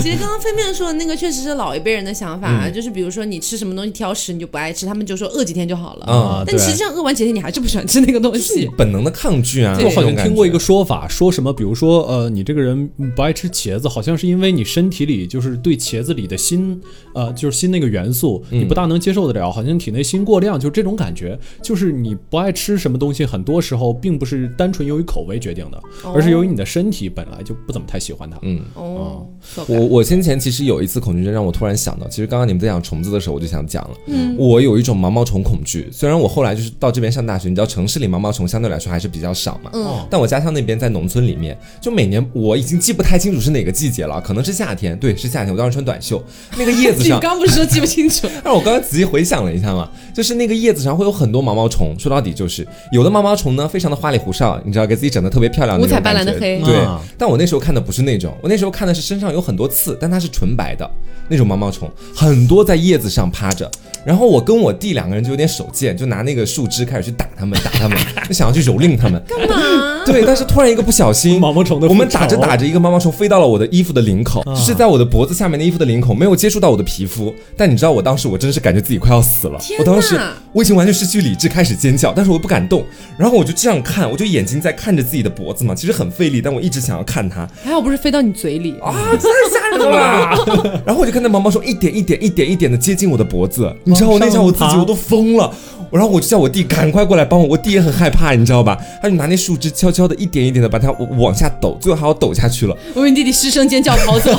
[0.00, 6.06] 其实刚刚飞面说的那个确实是老一辈人的想法，嗯就是比如说你吃什么东西挑食，你就不爱吃，他们就说饿几天就好了。
[6.06, 8.70] 啊但实际上饿完几天你还是不喜欢吃那个东西。
[8.76, 9.76] 本能的抗拒啊。
[9.82, 16.78] 我好像听过一个说法，说什么，比如说，呃，你这个人不爱吃茄子，好像是因为你身体里就是对茄子里的锌，
[17.14, 25.82] 呃，就是锌那个元素，嗯你不大能接受得了，好像体内锌过量，就这种感觉，就是你不爱吃什么东西，很多时候并不是单纯由于口味决定的，
[26.14, 28.36] 而是由于你的身体本来就不怎么太喜欢它。
[28.42, 28.60] 嗯。
[28.74, 29.24] 哦，
[29.68, 35.88] 我我先前其实有一次恐惧症，让我突然想到，其实刚刚你们在讲虫子的时候，我就想讲了，嗯，我有一种毛毛虫恐惧。
[35.92, 46.20] 虽然我后来就是到这边上大学，你知道城市里毛毛虫相对来说还是比较少嘛，嗯，但我家乡那边在农村里面，就每年我已经记不太清楚是哪个季节了，可能是夏天，对，是夏天，我当时穿短袖，
[46.58, 48.26] 那个叶子上 你，刚不是说记不清楚？
[48.42, 57.00] 但是我刚刚仔细回想了一下嘛，就是那个叶子上会有很多毛毛虫，说到底就是有的毛毛虫呢非常的花里胡哨，你知道给自己整的特别漂亮五彩斑斓的黑对啊。
[57.18, 60.88] 但我那时候看的不是那种，我那时候看的是身上有很多刺，但它是纯白的
[61.28, 63.70] 那种毛毛虫，很多在叶子上趴着。
[64.04, 67.98] 然后我跟我弟两个人就有点手贱，就拿那个树枝开始去打它们，打它们，
[68.28, 69.22] 就想要去蹂躏它们。
[69.26, 69.56] 干嘛？
[70.12, 77.34] 对，但是突然一个不小心，毛毛虫的我们打着打着，一个毛毛虫飞到了我的衣服的领口，啊就是在我的脖子下面的衣服的领口，没有接触到我的皮肤。
[77.56, 80.18] 但你知道，我当时我真的是感觉自己快要死了，我当时
[80.52, 82.84] 我已经完全失去理智，开始尖叫，但是我又不敢动。
[83.18, 88.74] 然后我就这样看，我就眼睛在看着自己的脖子嘛，其实很费力，但我一直想要看它还好不是飞到你嘴里。
[88.82, 90.36] 啊，太吓人了吧！
[90.84, 95.52] 然后我就看那毛毛虫一点一点一点一点的接近我的脖子，你知道我那下我自己我都疯了。
[95.90, 98.76] 然后我就叫我弟赶快过来帮我，我弟也很害怕，你知道吧？
[99.00, 102.76] 他就拿那树枝悄悄的一点一点的把它往下抖，最后还要抖下去了。
[102.94, 104.30] 我以为你弟弟失声尖叫逃走。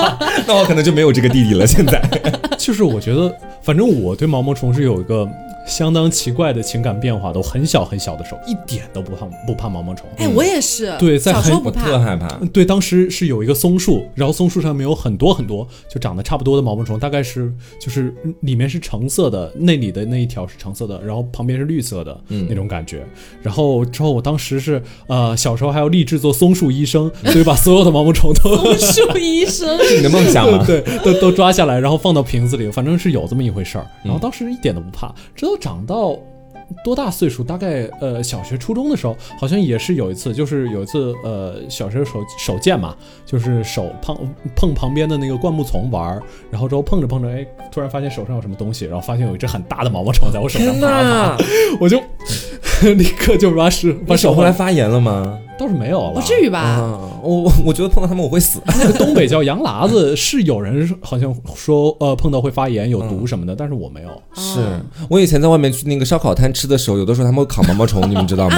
[0.46, 1.66] 那我可能就没有这个弟弟了。
[1.66, 2.00] 现在，
[2.56, 5.28] 就是我觉得，反正我对毛毛虫是有一个
[5.66, 10.06] 相当奇怪的情感变化，都很小很小的时候，一点都不怕不怕毛毛虫。
[10.16, 12.28] 哎，我也是，对在很我小时候不怕，特害怕。
[12.52, 22.18] 对，当时是有一个松树，然后松树上面有很多很多就长得差不多的毛毛虫，大概是就是嗯里面是橙色的，那里的那一条是橙色的，然后旁边是绿色的、
[22.48, 23.04] 那种感觉。
[23.42, 29.78] 然后之后我当时是呃小时候还要立志做松树医生， 所以把所有的毛毛虫都松树医生。
[29.84, 30.64] 是你的梦想吗？
[30.66, 33.86] 对，都都抓下来，然后放到瓶子里，反正是有这么一回事儿。
[34.02, 36.16] 然后当时一点都不怕，直到长到
[36.84, 42.96] 多大岁数，大概呃小学初中的时候，好像也是有一次，就是有一次呃小学手手贱嘛，
[43.26, 44.16] 就是手碰
[44.54, 51.36] 碰旁边的那个灌木丛玩儿，然后之后碰着碰着，哎，突然发现手上有什么东西，然后发现有一只很大的毛毛虫在我手上天爬！
[51.80, 52.00] 我就
[52.94, 55.38] 立刻就把手把把手后来发炎了吗？
[55.60, 56.78] 倒是没有了，不至于吧？
[56.80, 58.58] 嗯，我我我觉得碰到他们我会死。
[58.64, 64.08] 那 个东北叫羊喇子，是有人好像说呃碰到会发炎有毒什么的，但是我没有。
[64.34, 64.60] 是
[65.10, 68.56] 我以前在外面去那个烧烤摊吃的时候，有的时候他们会烤毛毛虫，你们知道吗？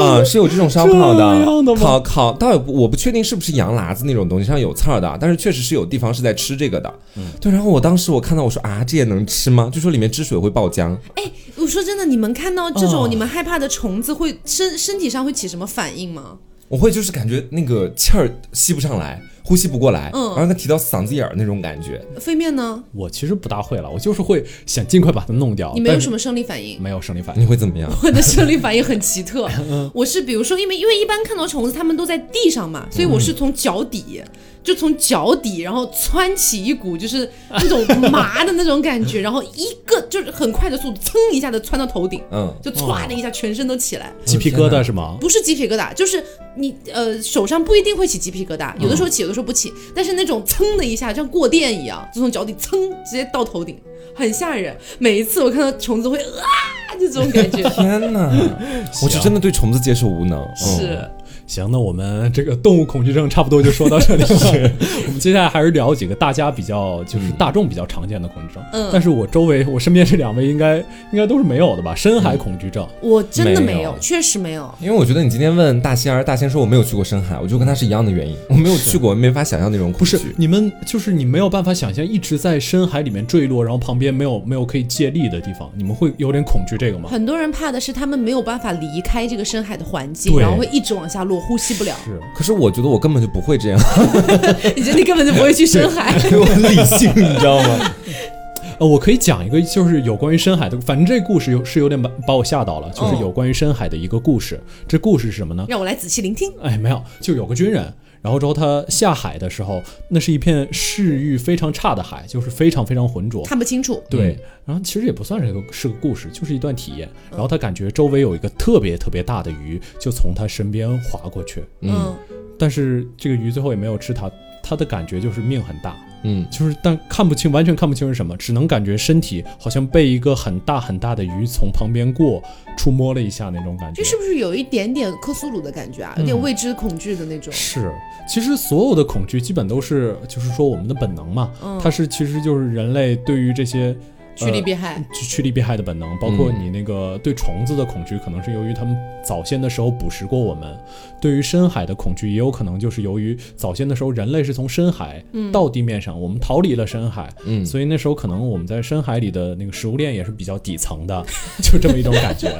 [0.00, 6.92] 啊，是有这种烧烤的，的烤烤，倒也不我不确定是不是羊喇子那种东西上有刺儿的，但是确实是有地方是在吃这个的。
[7.40, 9.70] 对，然后我当时我看到我说啊，这也能吃吗？
[9.72, 10.96] 就说里面汁水会爆浆。
[11.14, 11.22] 哎，
[11.60, 16.38] 我说真的，你们看到这哦种你们害怕的虫子，会身身体上会起什么反应吗？
[16.68, 22.00] 我会就是感觉那个气儿吸不上来，呼吸不过来，嗯然后它提到嗓子眼儿那种感觉。
[22.20, 22.80] 飞面呢？
[22.92, 25.72] 我其实不大会了，我就是会想尽快把它弄掉。
[25.74, 26.80] 你没有什么生理反应？
[26.80, 27.42] 没有生理反应。
[27.42, 27.90] 你会怎么样？
[28.04, 34.22] 我的生理反应很奇特，嗯 我是比如说，因为因为一般看到虫子，它们都在地上嘛，所以我是从脚底，
[34.62, 44.12] 就从脚底，然后窜起一股就是那种麻的那种感觉，然后一个就是很快的速度，噌一下子窜到头顶，嗯，就歘的一下，全身都起来。
[44.24, 45.16] 鸡皮疙瘩是吗？
[45.20, 46.22] 不是鸡皮疙瘩，就是
[46.56, 53.78] 你呃手上不一定会起鸡皮疙瘩，有的时候起，有的时候不起，但是那种噌的一下，像过电一样，就从脚底噌直接到头顶，
[54.14, 54.76] 很吓人。
[54.98, 57.68] 每一次我看到虫子会啊，就这种感觉。
[57.70, 58.30] 天哪，
[59.02, 60.40] 我是真的对虫子接受无能。
[60.42, 61.10] 嗯是，
[61.50, 64.28] 行，那我们这个动物恐惧症差不多就说到这里了。
[65.06, 68.62] 我们接下来还是聊几个大家比较就是大众比较常见的恐惧症。
[68.72, 70.78] 嗯但是我周围我身边这两位应该
[71.12, 71.92] 应该都是没有的吧？
[71.92, 72.86] 深海恐惧症。
[73.02, 74.72] 我真的没有，确实没有。
[74.80, 79.98] 因为我觉得你今天问大仙儿，大仙说我没有去过深海，我就跟他是一样的原因，我没有去过，没法想象那种恐惧。
[79.98, 87.08] 不是你们，就是你没有办法想象一直在深海里面坠落，然后旁边没有没有可以借力的地方，你们会有点恐惧这个吗？
[87.10, 91.96] 很多人怕的是他们没有办法离开这个深海的环境，然后会一直往下落，呼吸不了。
[92.04, 93.80] 是，可是我觉得我根本就不会这样，
[94.76, 96.14] 你觉得你根本就不会去深海？
[96.38, 97.92] 我很理性，你知道吗？
[98.78, 104.58] 呃，我可以讲一个，就是有关于深海的，反正这故事有是有点把把我吓到了，就是哦有关于深海的一个故事。
[104.88, 105.66] 这故事是什么呢？
[105.68, 106.50] 让我来仔细聆听。
[106.62, 107.92] 哎，没有，就有个军人，
[108.22, 113.44] 然后之后他下海的时候，那是一片视域非常差的海，就是非常非常浑浊。
[113.44, 114.02] 看不清楚。
[114.10, 117.08] 对，然后其实也不算是个是个故事，就是一段体验。
[117.30, 122.14] 然后他感觉周围有一个特别特别大的鱼，就从他身边划过去，嗯，
[122.58, 124.30] 但是这个鱼最后也没有吃他，
[124.62, 125.96] 他的感觉就是命很大。
[126.22, 132.42] 嗯，就是但看不清，完全看不清是什么，只能感觉身体好像被一个很大很大的鱼从旁边过，
[132.76, 134.02] 触摸了一下那种感觉。
[134.02, 136.14] 这是不是有一点点克苏鲁的感觉啊？
[136.18, 137.52] 有点未知恐惧的那种。
[137.52, 137.92] 是，
[138.28, 143.96] 其实所有的恐惧基本都是，就是说我们的本能嘛，嗯它是其实就是人类对于这些
[144.46, 145.02] 趋利避害。
[145.12, 146.60] 趋趋利避害的本能，包括嗯。
[146.60, 150.74] 你那个对虫子的恐惧，可能是由于他们早先的时候捕食过我们；
[151.20, 155.22] 对于深海的恐惧，也有可能就是由于早先的时候人类是从深海
[155.52, 157.64] 到地面上，我们逃离了深海，嗯。
[157.64, 161.24] 所以那时候可能我们在深海里的那个食物链也是比较底层的，
[161.62, 162.50] 就这么一种感觉。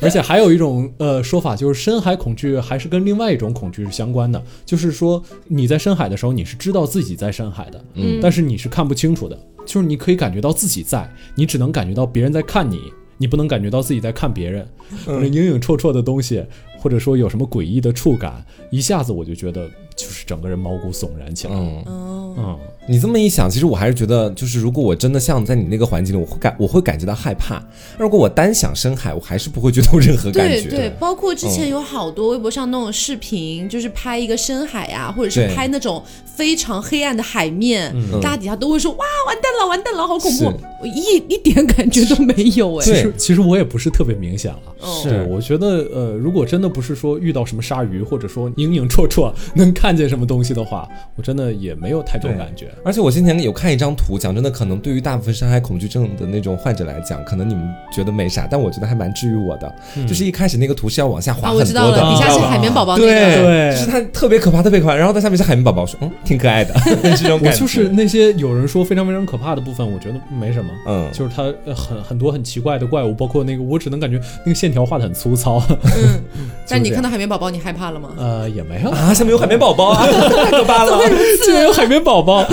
[0.00, 8.20] 而且还有一种呃说法，就是深海恐惧还是跟另外一种恐惧是相关的，就是说你在深海的时候，你是知道自己在深海的，嗯。
[8.22, 9.38] 但是你是看不清楚的，
[9.68, 12.80] 就是你可以感觉到自己在，你只能感觉到别人在看你，
[13.18, 14.66] 你不能感觉到自己在看别人。
[15.06, 16.42] 那影影绰绰的东西，
[16.80, 21.52] 或者说有什么诡异的触感，一下子我就觉得就是整个人毛骨悚然起来。
[21.54, 27.62] 嗯，哦，嗯，你这么一想，其实我还是觉得，就是如果我真的像在你那个环境里，我会感我会感觉到害怕。
[27.98, 30.62] 如果我单想深海，我还是不会觉得有任何感觉。
[30.62, 36.02] 对对，包括之嗯前有好多微博上那种视频，就是拍一个深海啊，或者是拍那种
[36.38, 40.44] 非常黑暗的海面，大家底下都会说哇完蛋了，完蛋了，好恐怖！
[40.80, 42.84] 我一一点感觉都没有哎。
[42.84, 44.58] 其实其实我也不是特别明显了。
[44.78, 52.68] 哦是，我觉得呃，如果真的不是说遇到什么鲨鱼，或者说影影绰绰能看看见什么东西的话，我真的也没有太多感觉。
[52.84, 59.74] 而且我先前有看一张图，讲真的，可能对于大部分深海恐惧症的那种患者来讲，可能你们觉得没啥，但我觉得还蛮治愈我的。
[60.06, 63.42] 就是一开始那个图是要往下滑啊，很多的，我知道了，底下是海绵宝宝那对。
[63.42, 64.94] 对就是它特别可怕，特别可怕。
[64.94, 66.74] 然后在下面是海绵宝宝，说嗯挺可爱的
[67.16, 67.58] 这种我感觉。
[67.58, 70.70] 就是那些有人说非常非常可怕的部分，我觉得没什么。
[70.86, 76.20] 嗯，就是它呃很很多很奇怪的怪物，包括那个我只能感觉那个线条画的很粗糙，嗯，
[76.68, 78.10] 但是你看到海绵宝宝，你害怕了吗？
[78.18, 80.98] 呃也没有啊，下面有海绵宝宝啊，太 可怕了。
[81.44, 82.46] 竟然有海绵宝宝啊！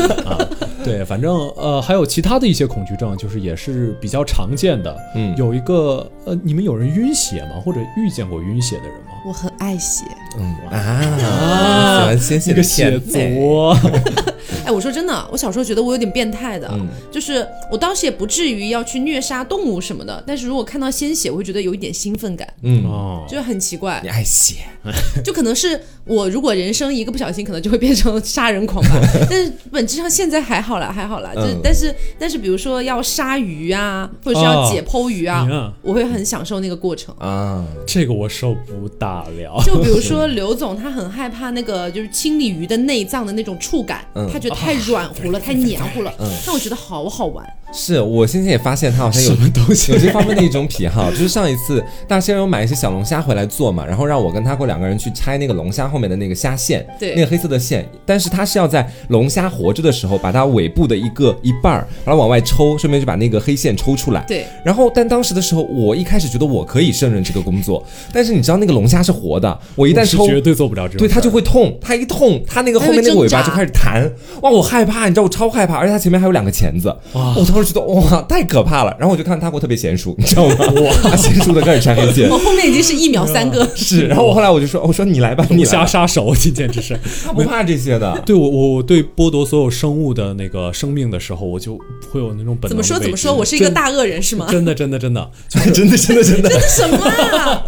[0.85, 4.95] 对，反正呃还有其他的一些恐惧症，就是也是比较常见的。
[5.15, 7.59] 嗯有一个呃，你们有人晕血吗？
[7.63, 9.11] 或者遇见过晕血的人吗？
[9.27, 10.05] 我很爱血。
[10.37, 13.73] 嗯啊，喜欢鲜血的那个血族，
[14.65, 24.55] 哎，我说真的，我小时候觉得我有点变态的，嗯就是我当时也不至于要去虐杀动物什么的，但是如果看到鲜血，我会觉得有一点兴奋感，嗯，哦，就很奇怪你，爱血，
[25.23, 28.99] 就可能是我如果人生一个不小心，可能就会变成杀人狂吧。
[29.29, 31.31] 但是本质上现在还好啦，还好啦。
[31.33, 37.15] 就是、嗯但是但是比如说要杀鱼啊，或者是要解剖鱼啊，我会很享受那个过程。
[37.17, 39.63] 啊，这个我受不大了。
[39.65, 46.13] 就比如说刘总，他很害怕那个就是清理鱼的内脏的那种触感，嗯他觉得太软糊了，太黏糊了。
[46.19, 47.45] 嗯但我觉得好好玩。
[47.73, 64.23] 是我先前也发现他好像有什么东西有这方面的一种癖好，就是上一次大仙有买一些小龙虾回来做嘛，然后让我跟他过两个人去拆那个龙虾后面的那个虾线，对那个黑色的线，但是他是要在龙虾活着的时候，把它尾部的一个一半儿，把它往外抽，顺便就把那个黑线抽出来。
[64.25, 67.83] 对，然后，但当时的时候，我一开始觉得我可以胜任这个工作，
[68.13, 74.09] 但是你知道那个龙虾是活的，我一旦抽，绝对做不了这种对，它就会痛，它一痛，它那个后面那个尾巴就开始弹，
[74.45, 78.95] 哇，我害怕，你知道我超害怕，而且它前面还有两个钳子，我当时觉得哇，太可怕了。
[78.99, 80.55] 然后我就看他给我特别娴熟，你知道吗？
[80.59, 83.67] 哇，他娴熟的开始拆黑线我，后面已经是一秒三个。
[83.75, 84.05] 是。
[84.05, 86.95] 然后我后来我就说，我说你来吧，你龙虾来吧，杀手，你简直是。
[87.25, 88.21] 他不怕这些的。
[88.23, 91.75] 对我，我我对剥夺所有生物的那个生命的时候，我就
[92.11, 93.33] 会有那种本能怎么说怎么说？
[93.33, 94.45] 我是一个大恶人是吗？
[94.51, 96.97] 真的真的 真的，真的，真的，真的真的，什么
[97.39, 97.65] 啊？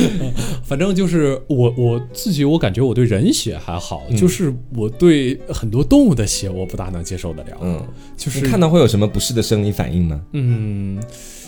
[0.64, 7.58] 反正就是我我自己，我感觉我对人血还好，嗯就是我对很多动物的血我不大能接受得了。
[7.62, 7.82] 嗯，
[8.16, 10.20] 就是你看到会有什么不适的生理反应呢？
[10.32, 11.00] 嗯，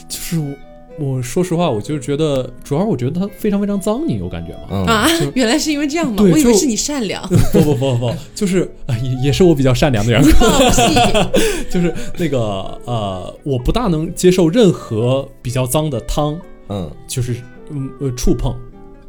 [0.09, 0.47] 就是我
[0.99, 4.69] 我说实话，我就是觉得，主要我觉得它非常非常脏，你有感觉吗？
[4.71, 6.23] 嗯，啊，原来是因为这样吗？
[6.23, 7.23] 我以为是你善良。
[7.53, 11.33] 不不不不，就是啊，也也是我比较善良的人， 放屁！
[11.71, 16.39] 就是那个呃，我不大能接受任何比较脏的汤，
[16.71, 17.37] 嗯，就是
[17.71, 18.57] 嗯呃触碰，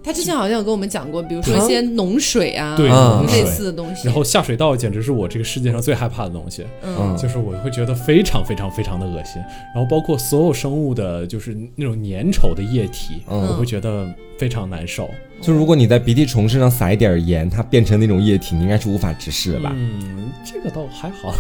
[0.08, 4.08] 他之前好像有跟我们讲过，比如说一些脓水啊，对啊类似的东西。
[4.08, 9.42] 然后下水道简直是我这个世界上最害怕的东西，嗯，就是我会觉得非常非常非常的恶心，
[9.76, 13.48] 然后包括所有生物的，就是那种粘稠的液体，嗯。
[13.48, 15.10] 我会觉得非常难受。
[15.40, 19.72] 就如果你在鼻涕虫身上撒一点盐，它变成那种液体，你应该是无法直视的吧？
[19.76, 21.34] 嗯，这个倒还好，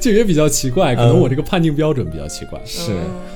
[0.00, 2.60] 就 也比较奇怪，可能我这个判定标准比较奇怪。
[2.64, 2.92] 是，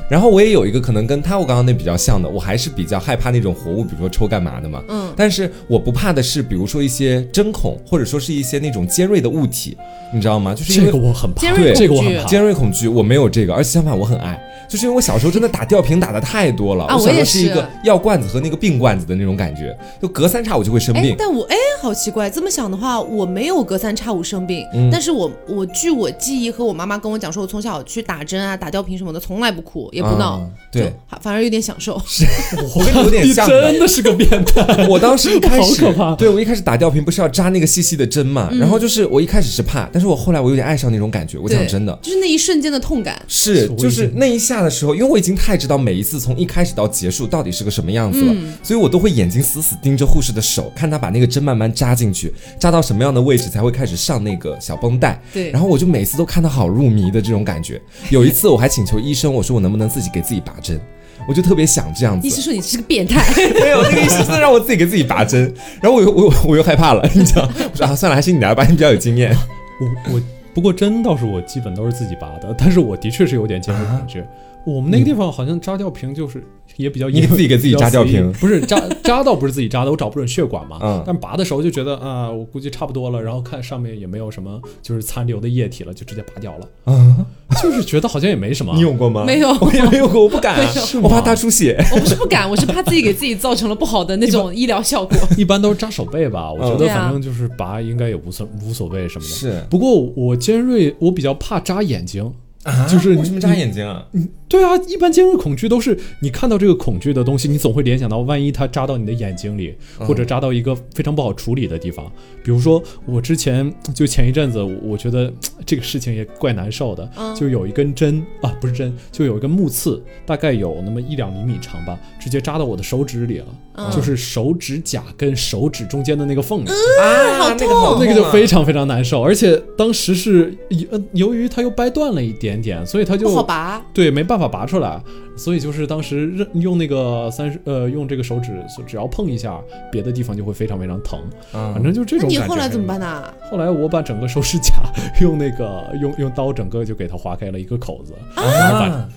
[0.08, 4.82] 然后我也有一个可能跟他我刚刚那比较像的，我还是比较害怕那种活物，比如说抽干嘛的嘛。
[4.88, 9.76] 嗯，但是我不怕的是，比如说一些针孔，或者说是一些那种尖锐的物体，
[10.12, 10.54] 你知道吗？
[10.54, 12.24] 就是因这为个我很怕，尖锐恐惧这个我很怕。
[12.28, 21.14] 尖锐恐惧，我没有这个，而且相反我很爱，就是因为我小时候真的打吊瓶打的太多了，啊我小时我也是候是一个药罐子和那个病罐子的那种感觉，就隔三差五就会生哎病，。
[21.18, 32.00] 但我哎，好奇怪，这么想的话，我没有隔三差五生病，嗯但是我我据我记忆和我妈妈跟我讲说，我从小去打针啊、打吊瓶什么的，从来不哭也不闹，啊对反而有点享受。
[32.06, 32.24] 是
[32.56, 34.86] 我跟你有点你像真的是个变态。
[34.88, 41.38] 我当时一开始，好可怕对我一开始打吊瓶不是要扎那个细细的针嘛，然后就是我一开始是怕，但是我后来我有点爱上那种感觉。
[41.38, 43.20] 我讲真的，就是那一瞬间的痛感。
[43.28, 55.20] 是就是那一下的时候，因为我已经太知道每一次从一开始到结束到底是个什么样子了，嗯所以我都会眼睛死死盯着护士的手，看他把那个针慢慢扎进去，扎到什么样的位置才会开始上那个小绷带。
[55.32, 57.80] 对然后我就每次都看到好入迷的这种感觉。
[58.10, 60.80] 有一次我还请求医生，我说我能不能自己给自己拔针。
[61.28, 63.22] 我就特别想这样子医，生说你是个变态，
[63.60, 67.48] 没有，那个医生让我自己给自己拔针，然后我又我又我又害怕了， 你知道？
[67.70, 69.32] 我说啊，算了，还是你来吧，你比较有经验。
[69.80, 74.24] 我我不过针倒是我基本都是自己拔的，但是我的确是有点尖锐恐惧。
[74.64, 76.44] 我们那个地方好像扎吊瓶就是
[76.76, 80.78] 也比较你自己给自己扎吊瓶不是扎扎倒不是自己扎的，我找不准血管嘛。
[80.82, 86.68] 嗯但拔的时候就觉得啊、我估计差不多了，然后看上面也没有什么就是残留的液体了，就直接拔掉了。
[86.84, 87.26] 啊，
[87.62, 88.72] 就是觉得好像也没什么。
[88.74, 89.24] 你有过吗？
[89.24, 90.58] 没有我也没有过，我不敢
[91.02, 91.76] 我怕大出血。
[91.92, 95.16] 我不是不敢，我是怕自己给自己造成了不好的那种医疗效果。
[95.36, 99.34] 一般都是扎手背吧，我觉嗯得反正就是拔应该也无所无所谓什么的。
[99.34, 102.32] 是不过我尖锐，我比较怕扎眼睛。
[102.64, 104.06] 啊就是为什么扎眼睛啊？
[104.52, 112.04] 对啊，一般尖锐恐惧都是你看到这个恐惧的东西，你总会联想到万一它扎到你的眼睛里，或者扎到一个非常不好处理的地方。
[112.44, 115.32] 比如说，我之前就前一阵子，我觉得
[115.64, 126.68] 这个事情也怪难受的，就有一根针啊，不是针，就有一根木刺，大概有那么一两厘米长吧，直接扎到我的手指里了，就是手指甲跟手指中间的那个缝里。
[126.68, 130.54] 啊，好那个好那个就啊非常非常难受，而且当时是
[130.90, 133.82] 呃由于它又掰断了一点点，所以它就不好拔。
[133.94, 135.02] 对，没办法拔出来，
[135.36, 141.18] 所以就是当时用那个三十呃用这个手指，只要碰一下，别的地方就会非常非常疼，
[141.54, 142.38] 嗯反正就这种感觉。
[142.38, 143.00] 那你后来怎么办？
[143.00, 143.22] 呢？
[143.50, 144.74] 后来我把整个手指甲
[145.20, 149.08] 用那个用用刀整个就给它划开了一个口子，然后把啊，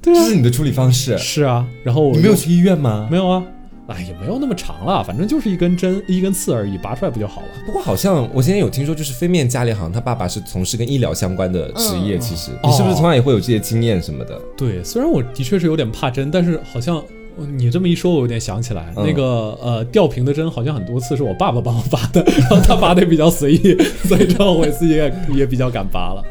[0.00, 1.16] 对啊，这是你的处理方式。
[1.18, 3.08] 是啊，然后我你没有去医院吗？
[3.10, 3.42] 没有啊，
[3.86, 7.48] 哎也没有那么长了，反正就是一根针一根刺而已，拔出来不就好了？
[7.66, 12.16] 不过好像我现在有听说，就是飞面家里好像他爸爸是从事跟医疗相关的职业。
[12.16, 14.40] 嗯其实哦你是不是从小也会有这些经验什么的？
[14.56, 16.96] 对，虽然我的确是有点怕针，但是好像
[17.36, 23.76] 呃你这么一说，我有点想起来，嗯那个呃吊瓶的针好像很多次是我爸爸帮我拔的， 然后他拔的比较随意，
[24.08, 26.24] 所以之后我自己也也比较敢拔了。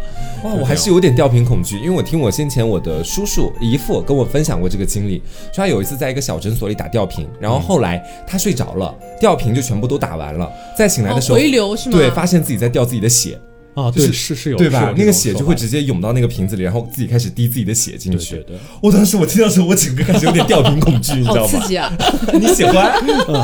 [0.44, 5.20] 哇，我还是有点吊瓶恐惧，因为我听我先前我的叔叔姨父跟我分享过这个经历，
[5.54, 11.98] 说他有一次在一个小诊所里打吊瓶，然后后来他睡着了，吊瓶就全部都打完了，再醒来哦的时候，回流是吗？
[11.98, 13.40] 对，发现自己在掉自己的血，
[13.74, 14.94] 啊，就是对，是是有，对吧？
[14.98, 18.36] 那个血就会直接涌到那个瓶子里，然后自己开始滴自己的血进去。
[18.36, 21.42] 对对对，我当时我听到时候，我整个开始有点吊瓶恐惧，你知道吗？
[21.48, 21.90] 好刺激啊！
[22.40, 22.92] 你喜欢？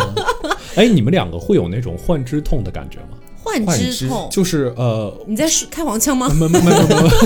[0.76, 3.18] 哎，你们两个会有那种幻肢痛的感觉吗？
[3.50, 6.30] 幻幻肢肢痛，就是呃，你在说开黄腔吗？
[6.40, 6.72] 没没没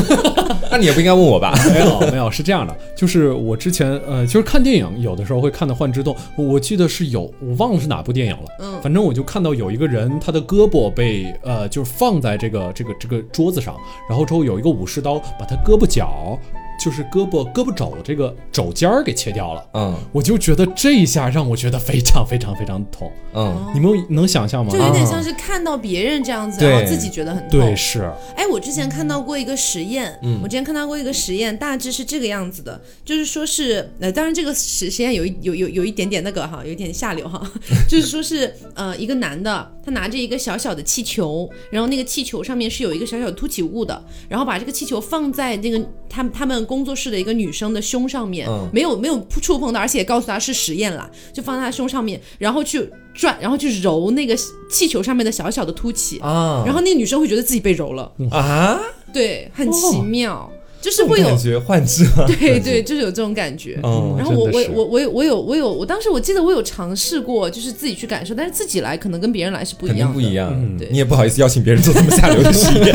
[0.72, 1.54] 那你也不应该问我吧？
[1.74, 13.76] 没有没有，是这样的，就是我之前呃，就是看电影有的时候会看到幻肢痛，我记得是有，我忘了是哪部电影了，嗯反正我就看到有一个人他的胳膊被呃就是放在这个这个这个桌子上，
[14.10, 16.38] 然后之后有一个武士刀把他胳膊角
[16.80, 19.66] 就是胳膊胳膊肘这个肘尖儿给切掉了。
[19.74, 19.96] 嗯。
[20.12, 24.72] 我就觉得这一下让我觉得非常非常非常痛，嗯，你们能想象吗？
[24.72, 24.78] 就？
[24.78, 26.70] 有点啊像是看到别人这样子，对。
[26.70, 27.60] 然后自己觉得很痛。
[27.60, 30.40] 对，是，哎，我之前看到过一个实验，嗯。
[30.44, 37.42] 我之前看到过一个实验，大致是这个样子的，就是说是，呃，当然这个实实验有一有有有一点点那个哈，有一点下流哈，
[37.88, 48.68] 就是说是呃一个男的，他拿着一个小小的气球，然后那个气球上面是有一个小小的凸起物的，然后把这个气球放在那个他们他们工作室的一个女生的胸上面，嗯。
[48.74, 54.36] 没有没有触碰到，而且也告诉她是实验啦，就放在她胸上面，然后去转，然后去揉那个
[54.70, 58.12] 气球上面的小小的凸起，啊，然后那个女生会觉得自己被揉了。
[58.32, 58.80] 啊，
[59.14, 60.52] 对，很奇妙，
[60.84, 62.26] 就是会有感，觉幻肢吗？
[62.28, 63.80] 对对，就是有这种感觉。
[63.84, 70.14] 嗯然后我我我我有我有我有，我当时我记得我有尝试过，就是自己去感受，但是自己来可能跟别人来是不一样的。
[70.14, 70.52] 不一样。
[70.54, 72.94] 嗯对你也不好意思邀请别人做这么下流的实验。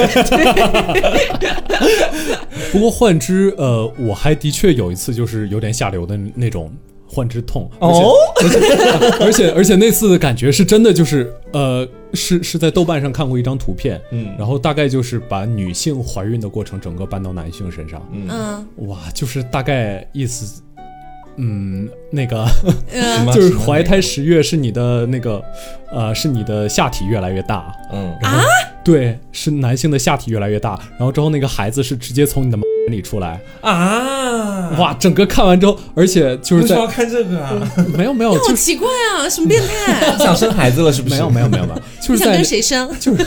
[2.71, 6.71] 不过幻肢，呃，我还的确有一次就是有点下流的那种
[7.09, 8.61] 幻之痛，而且哦而且
[9.25, 14.29] 而且而且那次的感觉是真的就是，呃，是是在豆瓣上看过一张图片，嗯。
[14.39, 18.67] 然后大概就是把女性怀孕的过程整个搬到男性身上，嗯。
[18.87, 20.63] 哇，就是大概意思。
[21.39, 22.47] 嗯，那个
[23.33, 25.43] 就是怀胎十月是你的那个，
[25.93, 28.43] 呃，是你的下体越来越大，嗯啊，
[28.85, 32.59] 对，是男性的下体越来越大，然后之后那个孩子是直接从你的
[32.91, 37.73] 里出来，啊，哇，整个看完之后，而且就是在为什么要看这个啊？
[37.97, 40.17] 没 有没有，好奇怪啊，什么变态？
[40.19, 41.15] 想生孩子了是不是？
[41.15, 42.91] 没有没有没有没有，就你想是在跟谁生？
[42.99, 43.25] 就是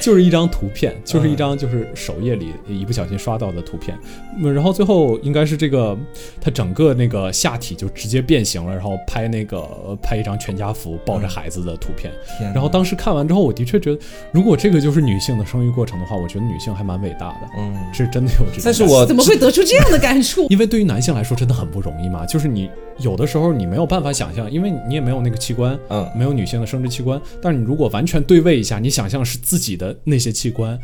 [0.00, 3.96] 就是一张图片，就是一嗯张就是首页里一不小心刷到的图片，
[4.38, 5.96] 嗯然后最后应该是这个
[6.40, 9.62] 他整个那个下体就直接变形了，然后拍那个
[10.02, 12.12] 拍一张全家福抱着孩子的图片，
[12.52, 14.00] 然后当时看完之后，我的确觉得，
[14.32, 18.62] 如果这个就是女性的生育过程的话，我觉得女性还蛮伟大的，嗯，是真的有这种。
[18.64, 20.46] 但是我怎么会得出这样的感触？
[20.50, 22.68] 因为对于男性来说真的很不容易嘛，就是你
[22.98, 30.78] 有的时候你没有办法想象，因为你也没有那个器官，嗯没有女性的生殖器官，但是你如果完全对位一下，你想象是自己的那些器官。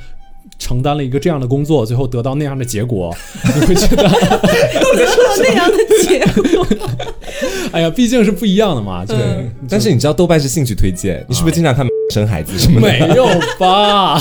[0.58, 3.14] 承担了一个这样的工作，最后得到那样的结果，
[3.54, 6.18] 你会觉得， 得到那样的结
[6.56, 6.66] 果，
[7.70, 9.04] 哎呀，毕竟是不一样的嘛。
[9.04, 12.88] 就嗯但是你知道豆瓣是兴趣推荐，你是不是经常看生孩子什么的？
[12.88, 13.26] 没有
[13.58, 14.18] 吧？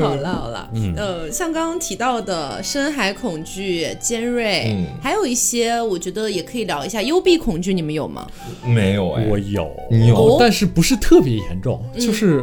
[0.00, 8.26] 好了好了，呃，像刚刚提到的深海恐惧、尖锐，嗯还有一些我觉得也可以聊一下幽闭恐惧，你们有吗？
[8.66, 12.42] 没有哎，我有，你有哦但是不是特别严重，就是，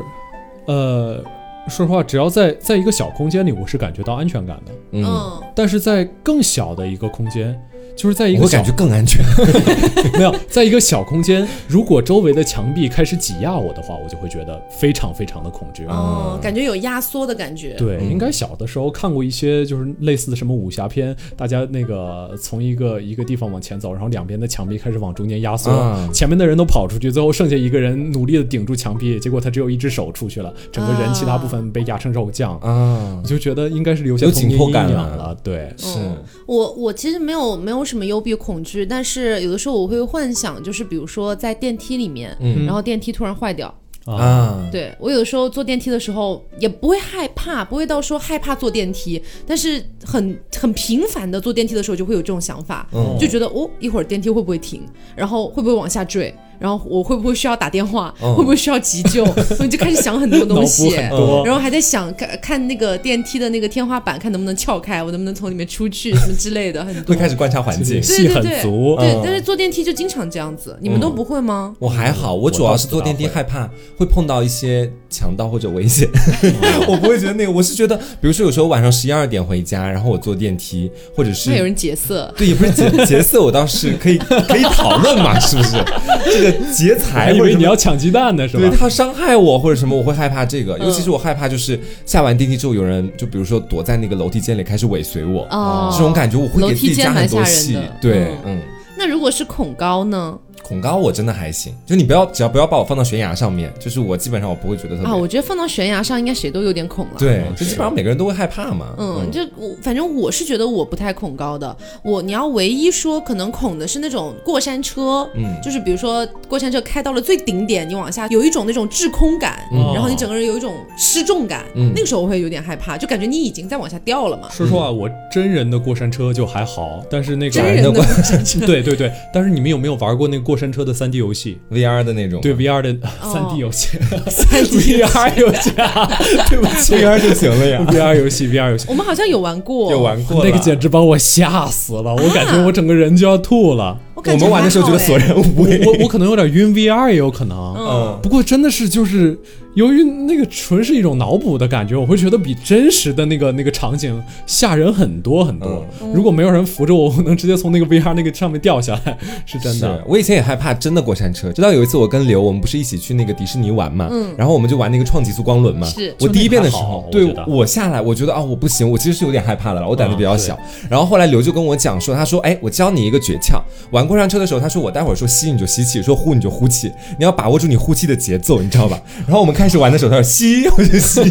[0.66, 1.24] 呃，
[1.68, 4.72] 说实话，只要在在一个小空间里，我是感觉到安全感的。
[4.92, 7.60] 嗯嗯但是在更小的一个空间，
[7.96, 9.24] 就是在一个我感觉更安全。
[10.18, 15.86] 没有，在一个小空间，如果周围的墙壁开始挤压我的话，我就会觉得非常非常的恐惧。
[15.86, 17.74] 哦，感觉有压缩的感觉。
[17.76, 32.60] 对，应该小的时候看过一些就是类似的什么武侠片，大家那个从一个一个地方往前走，然后两边的墙壁开始往中间压缩，啊前面的人都跑出去，最后剩下一个人努力的顶住墙壁，结果他只有一只手出去了，整个人啊其他部分被压成肉酱。
[32.64, 42.66] 嗯我，就觉得应该是留下有童年阴紧迫感了对，是嗯我我其实没有没有什么幽闭恐惧，但是有的时候我会幻想，就是比如说在电梯里面，嗯。
[42.66, 43.74] 然后电梯突然坏掉，
[44.06, 53.18] 啊，对我有的时候坐电梯的时候也不会害怕，不会到说害怕坐电梯，但是很很频繁的坐电梯的时候就会有这种想法，嗯。
[53.20, 54.82] 就觉得哦一会儿电梯会不会停，
[55.16, 56.34] 然后会不会往下坠。
[56.64, 58.16] 然后我会不会需要打电话？
[58.22, 59.22] 嗯会不会需要急救？
[59.60, 67.20] 我就开始想很多东西，然后还在想看看那个电梯的那个天花板，看能不能撬开，我能不能从里面出去，什么之类的，很多会。
[67.20, 68.02] 开始观察环境。
[68.02, 68.96] 戏很足。
[68.98, 71.76] 对嗯，但是坐电梯就经常这样子，你们都不会吗？
[71.80, 76.10] 我还好，我主要是坐电梯害怕会碰到一些强盗或者危险，
[76.90, 85.74] 我不会觉得那个，我是觉得，比如说有时候晚上十一二点回家，然后我坐电梯，或者是会有人劫色，对，也不是劫劫色，我倒是可以可以讨论嘛，是不是？
[86.26, 88.68] 这个劫财还以为或者你要抢鸡蛋呢，是吧？
[88.68, 97.78] 对他伤害我或者什么，我会害怕这个，尤其是我害怕就是下完电梯之后有人就比如说躲在那个楼梯间里开始尾随我，哦这种感觉我会楼给自梯间蛮己加很多戏。
[98.02, 98.62] 对嗯，嗯。
[98.98, 100.38] 那如果是恐高呢？
[100.64, 105.06] 恐高我真的还行，就你不要只要不要把我放到悬崖上面，就是我基本上我不会觉得特别。
[105.06, 107.14] 啊，我觉得放到悬崖上，应该谁都有点恐了。
[107.20, 108.96] 对，嗯就基本上每个人都会害怕嘛。
[108.98, 111.76] 嗯，就我反正我是觉得我不太恐高的。
[112.02, 124.48] 我你要唯一说可能恐的是那种过山车，嗯就是比如说过山车开到了最顶点，你往下有一种那种滞空感，嗯然后你整个人有一种失重感，嗯那个时候我会有点害怕，就感觉你已经在往下掉了嘛。
[124.50, 132.90] 说实话，我真人的过山车就还好，但是那个真人的过山车，对对对，但是你们有没有玩过那个过山车的三 D 游戏？VR 的那种，对 VR 的
[133.22, 133.32] 哦。
[133.34, 133.98] 三 D 游戏。
[134.30, 135.70] 三 D，VR 游戏。
[135.82, 136.10] 啊，
[136.50, 137.86] 对不起， VR 就行了呀。
[137.90, 138.86] ，VR 游戏，VR 游戏。
[138.90, 143.98] 我们好像有玩过，有玩过那个简直把我吓死了，我感觉我整个人就要吐了。
[144.16, 145.82] 我我们玩的时候觉得索然无味。
[145.86, 149.38] 我我可能有点晕 VR 也有可能，嗯，不过真的是就是
[149.76, 155.84] 由于那个纯是一种脑补的感觉，我会觉得比真实的那个那个场景吓人很多很多。
[156.14, 160.04] 如果没有人扶着我，我能直接从那个 VR 那个上面掉下来， 是真的。
[160.08, 165.88] 我以前也害怕真的过山车，直到有一次我跟刘，我们不是一起去那个迪士尼玩嘛，然后我们就玩那个创极速光轮嘛。
[165.88, 170.58] 是我第一遍的时候对我下来，我觉得啊，我不行，我其实是有点害怕的了，我胆子比较小。
[170.90, 173.60] 然后后来刘就跟我讲说，他说，哎，我教你一个诀窍，
[173.92, 179.02] 玩过山车的时候，他说我待会儿说吸你就吸气，说呼你就呼气，你要把握住你呼气的节奏，你知道吧？
[179.26, 181.22] 然后我们开始玩的时候，他说吸 我就吸，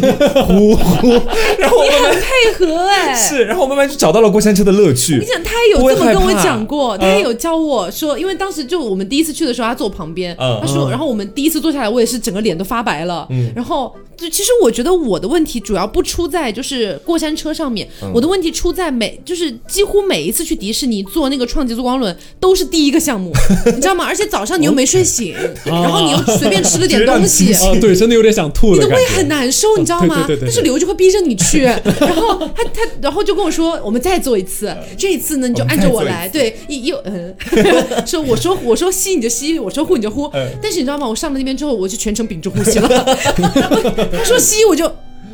[0.47, 1.07] 呼呼，
[1.59, 5.19] 然后我慢慢配合哎、是，然后我慢慢就找到了过山车的乐趣。
[5.19, 5.25] 你。
[5.27, 23.31] 想，他也有这么跟我讲过，他也有教我说，因为当时就我们第一次去的时候，他坐我旁边，嗯他说，然后我们第一次坐下来，我也是整个脸都发白了，然后就其实我觉得我的问题主要不出在就是过山车上面，我的问题出在每就是几乎每一次去迪士尼坐那个创极速光轮都是第一个项目，
[23.75, 24.05] 你知道吗？
[24.07, 29.05] 而且早上你又没睡醒，然后你又随便吃了点东西，啊，对，真的有点想吐你都会的胃。
[29.07, 30.25] 很难受，你知道吗？
[30.41, 37.35] 但是刘就会逼着你去， 然后他他然后就跟我说，我们再做一次，这一次呢你就按着我来，对，一又嗯，
[38.05, 40.29] 说我说我说吸你就吸，我说呼你就呼，
[40.61, 41.07] 但是你知道吗？
[41.07, 42.87] 我上了那边之后，我就全程屏住呼吸了，
[44.17, 44.91] 他说吸我就。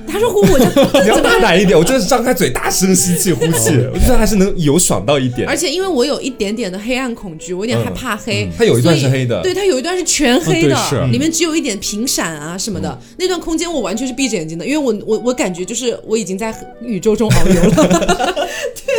[0.10, 0.66] 他说呼我就，
[1.04, 5.48] 你要大胆一点，我真的是张开嘴大声吸气呼气，我觉得还是能有爽到一点。
[5.48, 5.56] 而。
[5.60, 9.42] 且因为我有一点点的黑暗恐惧，我有点害怕黑，它有一段所以是黑的。
[9.42, 10.78] 对，它有一段是全黑的，
[11.12, 12.98] 里面只有一点屏闪啊什么的。
[13.18, 18.48] 那段空间我完全是闭着眼睛的，因为我我我感觉就是我已经在宇宙中遨游了，
[18.86, 18.99] 对，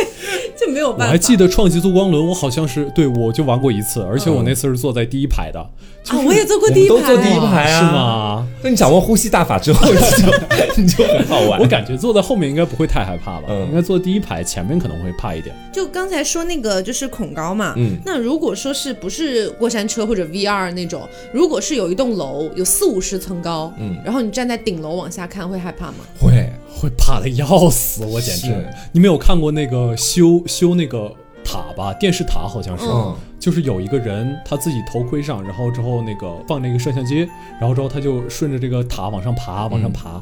[0.65, 1.11] 就没有我办法。
[1.11, 8.47] 还记得创极速光轮，我好像是对我就玩过一次，而且我那次是坐在第一排的，啊，我也坐过第一排，都坐第一排啊是吗？
[8.63, 11.59] 那你掌握呼吸大法之后，你就你就很好玩。
[11.59, 15.55] 我感觉坐在后面应该不会太害怕吧，嗯应该坐第一排，前面可能会怕一点。
[15.71, 25.97] 就刚才说那个就是恐高嘛，嗯那如果说是不是过山车或者 VR 那种，如果是有一栋楼有四五十层高，嗯然后你站在顶楼往下看，会害怕吗？
[26.19, 26.49] 会，
[26.81, 28.67] 会怕的要死，我简直。
[28.91, 31.13] 你没有看过那个修修那个
[31.43, 31.93] 塔吧？
[31.93, 37.27] 电视塔好像是，嗯就是有一个人他自己头盔上，然后之后那个放那个摄像机，
[37.59, 40.21] 然后之后他就顺着这个塔往上爬，往上爬。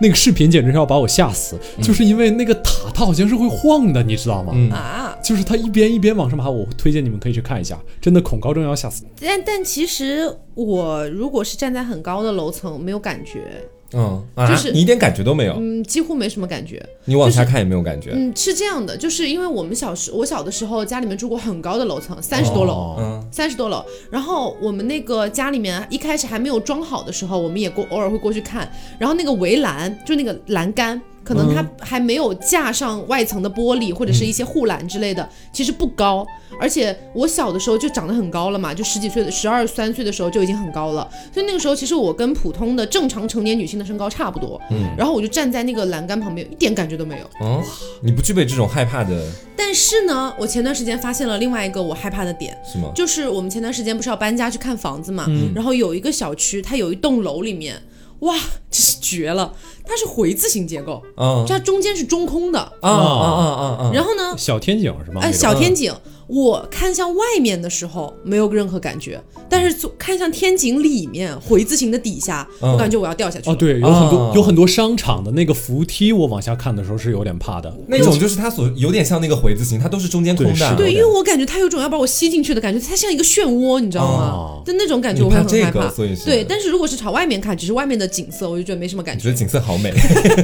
[0.00, 4.52] 那个视频简直是要把我吓死，就是因为那个塔它好像是会晃的，你知道吗？
[4.54, 9.04] 嗯啊，就是它一边一边往上爬，我推荐你们可以去看一下，真的恐高症要吓死。
[9.20, 16.84] 但但其实我如果是站在很高的楼层，没有感觉，嗯啊，就是你一点感觉都没有，嗯，几乎没什么感觉。
[17.04, 18.10] 你往下看也没有感觉。
[18.14, 23.84] 嗯，是这样的，就是因为我们小时我小的时候家里面住过很高的楼层，三十多楼，哦嗯三十多楼。
[24.10, 28.70] 然后我们那个家里面一开始还没有装好的时候，我们也过偶尔会过去看。
[28.98, 31.00] 然后那个围栏就那个栏杆。
[31.26, 36.24] 可能它还没有架上外层的玻璃或者是一些护栏之类的，其实不高。
[36.60, 44.58] 而且我小的时候就长得很高了嘛，就十几岁的十二三岁的时候就已经很高了，所以那个时候其实我跟普通的正常成年女性的身高差不多。
[44.70, 47.26] 嗯，然后我就站在那个栏杆旁边，一点感觉都没有。
[47.44, 47.60] 哦，
[48.00, 52.92] 你不具备这种害怕的，但是呢，我前段时间发现了另外一个我害怕的点，是吗？
[52.94, 57.76] 就是我们前段时间不是要搬家去看房子嘛，然后有一个小区，它有一栋楼里面，
[58.20, 58.34] 哇，
[58.70, 59.52] 这是绝了，
[59.84, 61.44] 它是回字形结构，嗯。
[61.46, 63.64] 它中间是中空的，啊啊啊啊。
[63.84, 63.90] 啊！
[63.92, 65.20] 然后呢，小天井是吗？
[65.22, 65.94] 哎，小天井，
[66.26, 77.72] 我看向外面的时候没有任何感觉，但是从看向天井里面回字形的底下，嗯我感觉我要掉下去哦，对，有很多、哦有很多商场的那个扶梯，我往下看的时候是有点怕的。
[77.86, 80.76] 那种就是它所有点像那个回字形，它都是中间空的。
[80.76, 84.62] 对对，因为我感觉它有种要把我吸进去的感觉，它像一个漩涡，你知道吗哦？
[84.66, 85.88] 就那种感觉，我会怕这个很害怕。
[85.94, 89.36] 所以是对，但是如果是朝外面看，只是外面的景色，我就觉得没什么感觉你觉得。
[89.36, 89.92] 景色好美，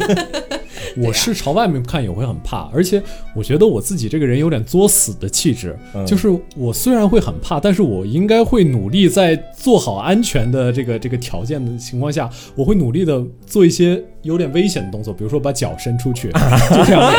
[0.96, 3.02] 我是朝外面看也会很怕，而且
[3.34, 16.30] 我觉得我自己这个人有点作死的气质，嗯就是我虽然会很怕，但是我应该会努力在做好安全的这个这个条件的情况下，我会努力的做一些有点危险的动作，比如说把脚伸出去，
[16.74, 17.12] 就这样。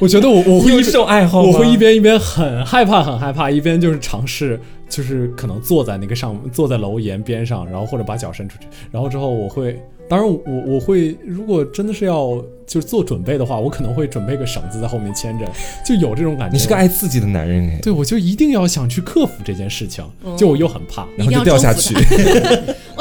[0.00, 4.58] 我觉得我我会一这种爱好吗我会一边一边很害怕很害怕，一边就是尝试。
[4.88, 9.78] 就是可能坐在那个上，坐在楼檐边上，然后或者把脚伸出去，然后之后我会，
[10.08, 15.44] 当然我我会，如果真的是要就是做准备的话，我可能会准备个绳子在后面牵着，
[15.84, 16.52] 就有这种感觉。
[16.54, 20.04] 你是个爱刺激的男人哎，对，我就一定要想去克服这件事情，
[20.36, 21.06] 就我又很怕。
[21.16, 21.94] 然后就掉下去。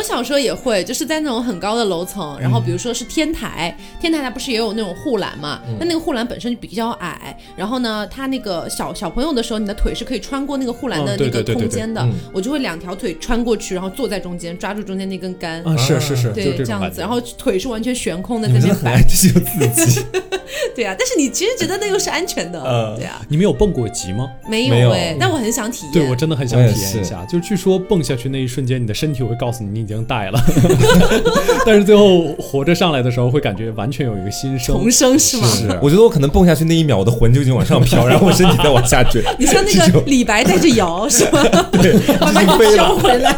[0.07, 5.59] 我小时候也会，就是在那种很高的楼层，然后比如说是天台，天台它不是也有那种护栏嘛？
[5.77, 15.61] 那、那个护栏本身就比较矮，然后呢，它那个小小朋友的时候，你的腿是可以穿过那个护栏的那个空间的，嗯我就会两条腿穿过去，然后坐在中间，抓住中间那根杆。
[15.63, 17.01] 啊，是是是，就对，这样子。
[17.01, 20.01] 然后腿是完全悬空的在那边摆这是有刺激。
[20.73, 24.29] 对啊，但是你其实觉得那个是安全的，呃对啊，你们有蹦过极吗？
[24.47, 25.93] 没没有有哎、但我很想体验。
[25.93, 30.39] 对我真的很想体验一下，就据说蹦下去那一瞬间，你的身体会告诉你你已经带了，
[31.65, 34.75] 但是最后活着上来的时候，会感觉完全有一个新生。
[34.75, 35.47] 重生是吗？
[35.47, 39.23] 是我觉得我可能蹦下去那一秒，我的魂就已经往上飘，然后我身体再往下坠。
[39.37, 41.43] 你像那个李白带着摇是吗？
[41.81, 43.35] 对，慢慢飞了飘回来。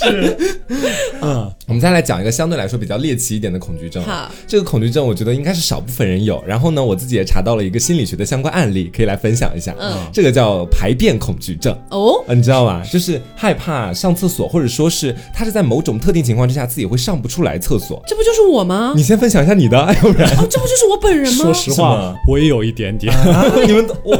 [1.22, 4.02] 嗯，我们再来讲一个相对来说比较猎奇一点的恐惧症。
[4.04, 6.42] 好，这个恐惧症我觉得应该是少部分人有。
[6.46, 9.74] 然后呢，我自己也查到了一个心理学的相关案例，可以来分享一下。
[9.78, 11.76] 嗯，这个叫排便恐惧症。
[11.90, 12.82] 哦，呃，你知道吗？
[12.90, 18.02] 就是害怕上厕所，或者说是他是在某种特定情况之下自己会上不出来厕所。
[18.06, 18.92] 这不就是我吗？
[18.96, 21.44] 你先分享一下你的， 要不然哦，这不就是我本人吗？
[21.44, 23.14] 说实话，我也有一点点。
[23.14, 24.16] 啊，你们都我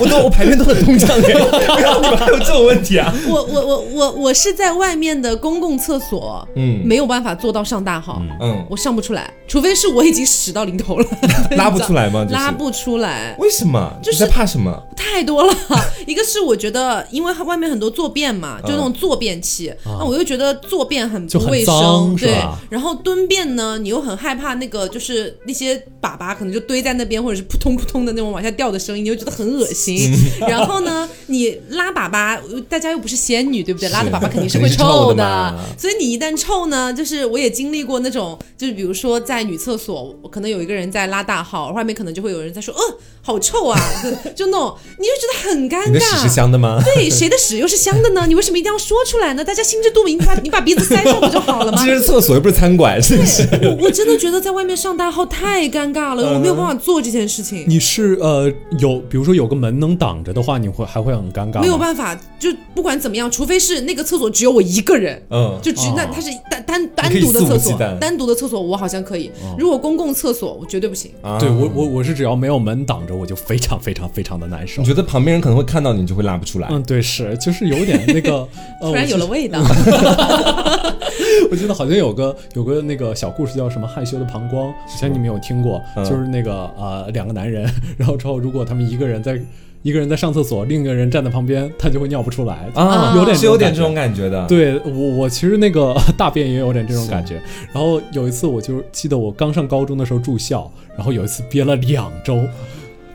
[0.00, 3.14] 我都我排便都很通畅哎，然 后你们还有这种问题啊？
[3.28, 11.06] 我我我我我是在外面的公共厕所，嗯没有办法做到上大号，嗯，我上不出来，除非是我已经屎到临头了，
[11.56, 12.24] 拉不出来吗？
[12.28, 13.92] 就是拉不出来，为什么？
[14.02, 14.82] 就是你在怕什么？
[14.96, 15.52] 太多了。
[16.06, 22.36] 一个是我觉得，因为外面很多坐便嘛，就那种坐便器，那我又觉得坐便很不卫生，对。
[22.68, 30.10] 然后蹲便呢，你又很害怕那个就是那些粑粑可能就堆在那边，或者是扑通扑通的那种往下掉的声音，你又觉得很恶心。
[30.40, 33.88] 然后呢，你拉粑粑，大家又不是仙女，对不对？
[33.90, 34.84] 拉的粑粑肯定是会肯定是
[35.14, 42.82] 的，所以你一旦臭呢，就是我也经历过那种，就是比如说在女厕所，可能有一个人在拉大号，外面可能就会有人在说，呃，
[43.30, 44.10] 好臭啊，就
[44.44, 46.28] 就那种，你就觉得很尴你的屎是。
[46.28, 46.82] 香的吗？
[46.84, 48.24] 对，谁的屎又是香的呢？
[48.26, 49.44] 你为什么一定要说出来呢？
[49.44, 51.94] 大家心知肚明，你把你把鼻子塞上不就好了吗这？
[51.94, 53.46] 是厕所又不是餐馆，是不是？
[53.62, 57.64] 我我真的觉得在外面上大号太尴尬了，我没有办法做这件事情。
[57.68, 61.60] 你是呃有，比如说有个门能挡着的话，你会还会很尴尬？
[61.60, 69.30] 没有办法，就不管怎么样，除非是那个厕所只有我一个人，嗯，就只那哦它是单单单独的厕所单独的厕所我好像可以。
[69.58, 71.10] 如果公共厕所，我绝对不行。
[71.22, 74.88] 啊对我我我是只要没有门挡着，我就非常非常非常的难受你。
[74.88, 76.68] 觉得旁边人可能会看到你，就会拉不出来。
[76.70, 78.38] 嗯，对，是，就是有点那个，
[78.80, 79.68] 呃，突然有了味道，记
[81.50, 89.40] 我记得好像有个有个那个小故事叫什么害羞的膀胱，我相信你们有听过，嗯就是那个呃两个男人，然后之后如果他们一个人在
[89.82, 92.68] 一个人在上厕所，另一个人站在旁边，他就会尿不出来。
[92.74, 97.40] 啊，有点是有点这这种感觉的。，对我，我其实那个 大便也有点这种感觉。
[97.72, 102.42] 然后有一次，我就记得我刚上高中的时候住校，然后有一次憋了两周，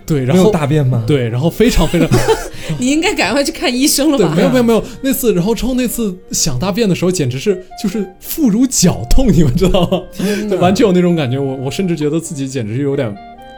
[0.06, 1.04] 对，然后大便吗？
[1.08, 2.08] 对，然后非常非常
[2.80, 4.34] 你应该赶快去看医生了对，吧？
[4.36, 10.02] 没有没有没有，那次然后之后那次想大便的时候，简直是就是腹如绞痛，你们知道吗？
[10.50, 13.14] 就 完全有那种感觉，我我甚至觉得自己简直是有点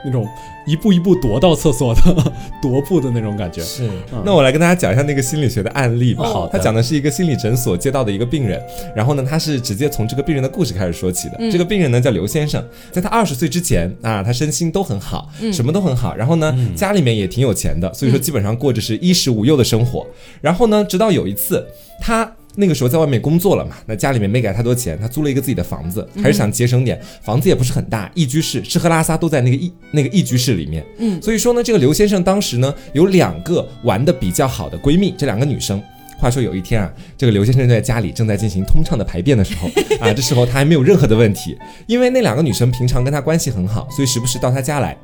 [0.08, 0.28] 那种
[0.66, 2.02] 一步一步踱到厕所的
[2.64, 3.62] 踱步的那种感觉。
[3.62, 3.90] 是，
[4.24, 6.24] 那我来跟大家讲一下那个心理学的案例吧。
[6.24, 8.62] 哦好的他讲的是一个心理诊所接到的一个病人，
[8.96, 11.36] 然后呢，他是直接从这个病人的故事开始说起的。
[11.40, 20.08] 嗯这个病人呢叫刘先生，在他二十岁之前啊，他身心都很好，嗯什么都很好，然后呢，家里面也挺有钱的，所以说基本上过着是衣食无忧的生活。
[20.42, 21.66] 然后呢，直到有一次
[22.00, 22.32] 他。
[22.60, 27.00] 那个时候在外面工作了嘛，那家里面没给他太多钱，他租了一个自己的房子，还是想节省点。
[27.22, 30.84] 房子也不是很大，一居室，吃喝拉撒都在那个一那个一居室里面。
[30.98, 35.82] 嗯所以说呢，这个刘先生当时呢有两个玩的比较好的闺蜜，这两个女生。
[36.20, 39.68] 话说有一天啊，这个刘先生在家里正在进行通畅的排便的时候
[40.02, 41.56] 啊，这时候他还没有任何的问题，
[41.86, 44.98] 因为那两个女生平常跟他关系很好，所以时不时到他家来，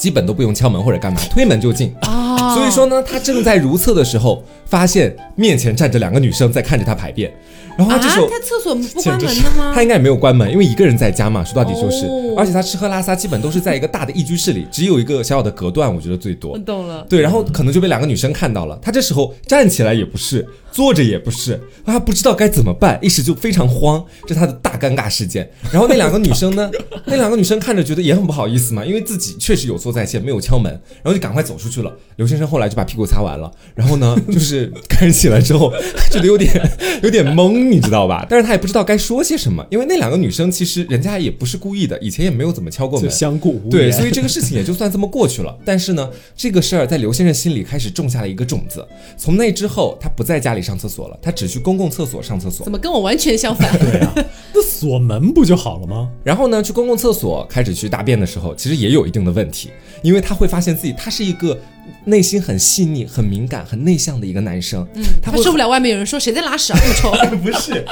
[0.00, 1.94] 基本都不用敲门或者干嘛，推门就进。
[2.00, 7.30] 啊，所以说呢，他正在如厕的时候，发现面前站着两个女生在看着他排便，
[7.76, 8.26] 然后啊，他这时候。
[8.26, 9.72] 他厕所不关门的吗？
[9.74, 16.58] 他应该也没有关门，因为一个人在家嘛，说到底就是，哦而且他吃喝拉撒基本都是在一个大的一居室里，只有一个小小的隔断，我觉得最多我。
[16.58, 17.04] 懂了。
[17.08, 25.50] 对，然后可能就被两个女生看到了，他这时候站起来也不是，坐着也不是，他不知道该怎么办，一时就非常慌，这是他的大尴尬事件。
[25.72, 26.70] 然后那两个女生呢，
[27.06, 30.70] 那两个女生看着觉得也很不好意思嘛，因为自己确实有错在先，没有敲门，
[31.02, 31.92] 然后就赶快走出去了。
[32.16, 35.72] 刘先生后来就把屁股擦完了，然后呢， 就是开始起来之后，
[36.10, 36.50] 觉得有点
[37.02, 38.26] 有点懵，你知道吧？
[38.28, 43.70] 但是他也不知道该说些什么，因为那两个女生其实人家也不是故意的，以前也没有怎么敲过就门，相顾无言。
[43.70, 45.56] 对，所以这个事情也就算这么过去了。
[45.64, 48.86] 但是呢，这个事儿在刘先生心里开始种下了一个种子。
[49.16, 52.72] 从那之后，他不在家里上厕所了，他只去公共厕所上厕所怎。
[52.72, 53.78] 么跟我完全相反？
[53.78, 54.12] 对啊，
[54.54, 56.08] 那锁门不就好了吗？
[56.24, 59.68] 然后呢，去公共厕所开始去大便的时候，其实也有一定的问题，
[60.00, 61.58] 因为他会发现自己他是一个
[62.06, 64.86] 内心很细腻、很敏感、很内向的一个男生。
[64.94, 67.10] 嗯，他会受不了外面有人说谁在拉屎啊，这么臭。
[67.36, 67.84] 不是，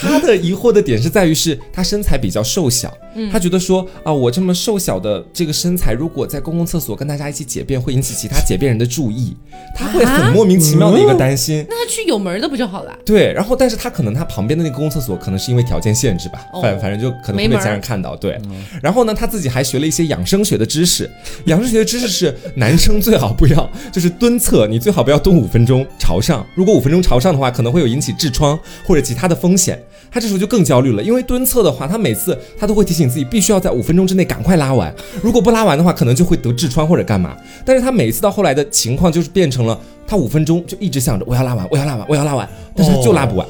[0.00, 2.92] 他的疑惑的点是在于是他身材比较瘦小，
[3.30, 9.36] 他觉得说啊，我这么瘦小的这个身材，如果在公共厕所跟大家一起解便，会引起其他解便人的注意，
[9.76, 11.64] 他会很莫名其妙的一个担心。
[11.68, 12.92] 那他去有门的不就好了？
[13.04, 18.16] 对，然后但是他可能他旁边的那个公共厕所可能是因为条件限制吧，哦反反正就可能会被家人看到。
[18.16, 18.40] 对，
[18.82, 21.08] 然后呢，他自己还学了一些养生学的知识，
[21.46, 29.80] 养生学的知识是男生最好不要 就是蹲厕，你最好不要蹲五分钟朝上，如果五分钟朝上的话，可能会有引起痔疮或者其他的风险。
[30.10, 37.34] 他这时候就更焦虑了，因为蹲厕的话，他每次他都会提醒自己必须要在五分钟之内赶快拉完，如果不拉完的话，可能就会得痔疮或者干嘛。
[37.64, 43.46] 但是他每一次到后来的情况就是变成了，他五分钟就一直想着我要拉完，我要拉完，我要拉完，但是他就拉不完。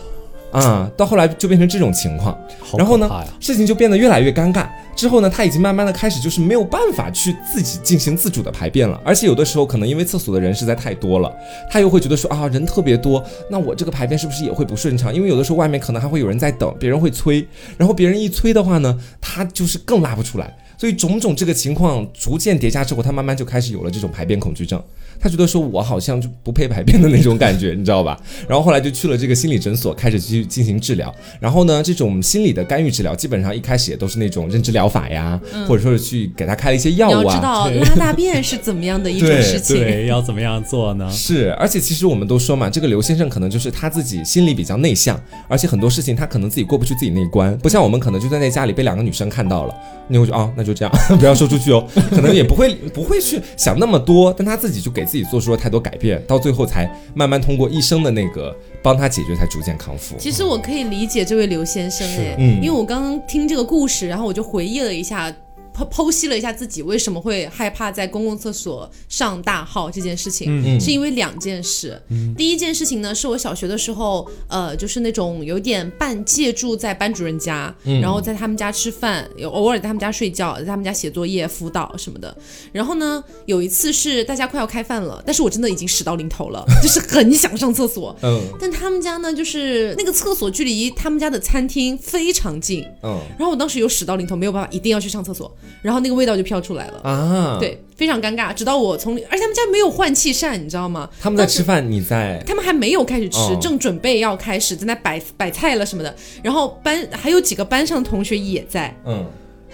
[0.52, 2.38] 啊，到后来就变成这种情况，
[2.76, 4.68] 然后呢事情就变得越来越尴尬。
[4.94, 11.34] 之后呢，他已经慢慢的开始就是没有办法去自己进行自主的排便了，而且有的时候可能因为厕所的人实在太多了，
[11.70, 15.12] 他又会觉得说啊人特别多，那我这个排便是不是也会不顺畅？
[15.12, 17.46] 因为有的时候外面可能还会有人在等，别人会催，
[17.78, 20.54] 然后别人一催的话呢，他就是更拉不出来。
[20.76, 24.82] 所以种种这个情况逐渐叠加之后，他慢慢就开始有了这种排便恐惧症。
[25.22, 28.20] 他觉得说我好像就不配排便的那种感觉，你知道吧？
[28.48, 31.14] 然后后来就去了这个心理诊所，开始去进行治疗。
[31.38, 37.68] 然后呢，这种心理的干预治疗，基本上一开始也都是那种认知疗法呀，或者说是去给他开了一些药你要知啊。
[37.68, 39.76] 对道拉大便是怎么样的一种事情。
[39.76, 41.08] 对，要怎么样做呢？
[41.08, 49.74] 是，而且其实我们都说嘛，这个刘先生可能就是他自己心里比较内向，而且很多事情他可能自己过不去自己那一关，不像我们可能就在那家里被两个女生看到了，
[50.08, 60.16] 你会觉得啊、那就这样， 不要说出去哦，可能也不会不会去想那么多，但他自己就给自己做出了太多改变，到最后才慢慢通过医生的那个帮他解决，才逐渐康复。
[60.18, 65.30] 其实我可以理解这位刘先生哎，嗯因为我刚刚听这个故事，然后我就回忆了一下。
[65.74, 72.00] 剖剖析了一下自己为什么会害怕在公共厕所上大号这件事情，嗯是因为两件事。
[72.36, 82.36] 第一件事情呢，是我小学的时候，呃，就是那种有点半借住在班主任家，然后在他们家吃饭，有偶尔在他们家睡觉，在他们家写作业、辅导什么的。
[82.72, 95.50] 然后呢，有一次是大家快要开饭了，但是我真的已经屎到临头了，就是很想上厕所，嗯 但他们家呢，就是那个厕所距离他们家的餐厅非常近，嗯然后我当时有屎到临头，没有办法，一定要去上厕所，
[95.82, 97.00] 然后那个味道就飘出来了。
[97.02, 98.52] 啊，，对，非常尴尬。
[98.54, 101.08] 直到我从，而且他们家没有换气扇，你知道吗？
[101.20, 106.14] 他们在吃饭，你在他们还没有开始吃，哦正准备要开始，在那摆摆菜了什么的。
[106.42, 109.24] 然后班还有几个班上的同学也在，嗯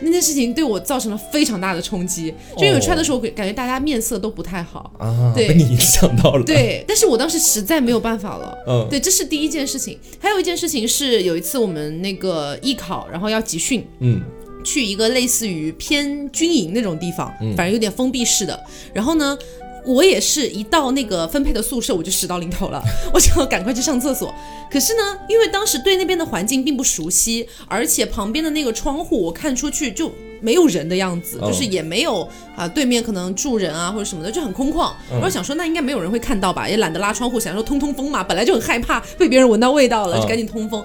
[0.00, 2.32] 那件事情对我造成了非常大的冲击。
[2.56, 4.92] 就因为我出来的时候，感觉大家面色都不太好。
[4.96, 8.56] 啊，对被你影响到了，，对，但是我当时实在没有办法了。
[8.68, 9.98] 嗯对，这是第一件事情。
[10.20, 14.20] 还有一件事情是，有一次我们那个艺考，然后要集训，嗯
[14.68, 18.62] 去一个类似于偏军营那种地方，嗯反正有点封闭式的。
[18.92, 19.38] 然后呢，
[19.86, 22.82] 我也是一到那个分配的宿舍，我就屎到临头了，
[23.14, 24.34] 我就要赶快去上厕所。
[24.70, 30.12] 可是呢，因为当时对那边的环境并不熟悉，而且旁边的那个窗户我看出去就
[30.42, 34.92] 没有人的样子，哦就是也没有啊对面可能住人啊或者什么的，就很空旷。
[35.10, 40.84] 嗯我就想说，那应该没有人会看到吧，也懒得拉窗户，想说通通风嘛，本来就很害怕被别人闻到味道了，嗯就赶紧通风。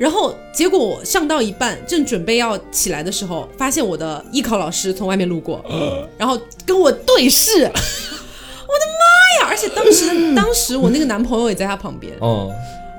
[0.00, 5.62] 然后结果我上到一半，正准备要起来的时候，发现我的艺考老师从外面路过，
[6.16, 7.64] 然后跟我对视。
[8.70, 9.48] 我的妈呀！
[9.50, 12.50] 而且当时 当时我那个男朋友也在他旁边，哦，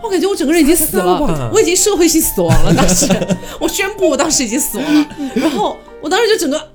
[0.04, 2.72] 我感觉我整个人已经死了，我已经社会性死亡了。
[2.76, 3.08] 当时
[3.60, 6.68] 我宣布我当时已经死亡了，然后我当时就整个啊，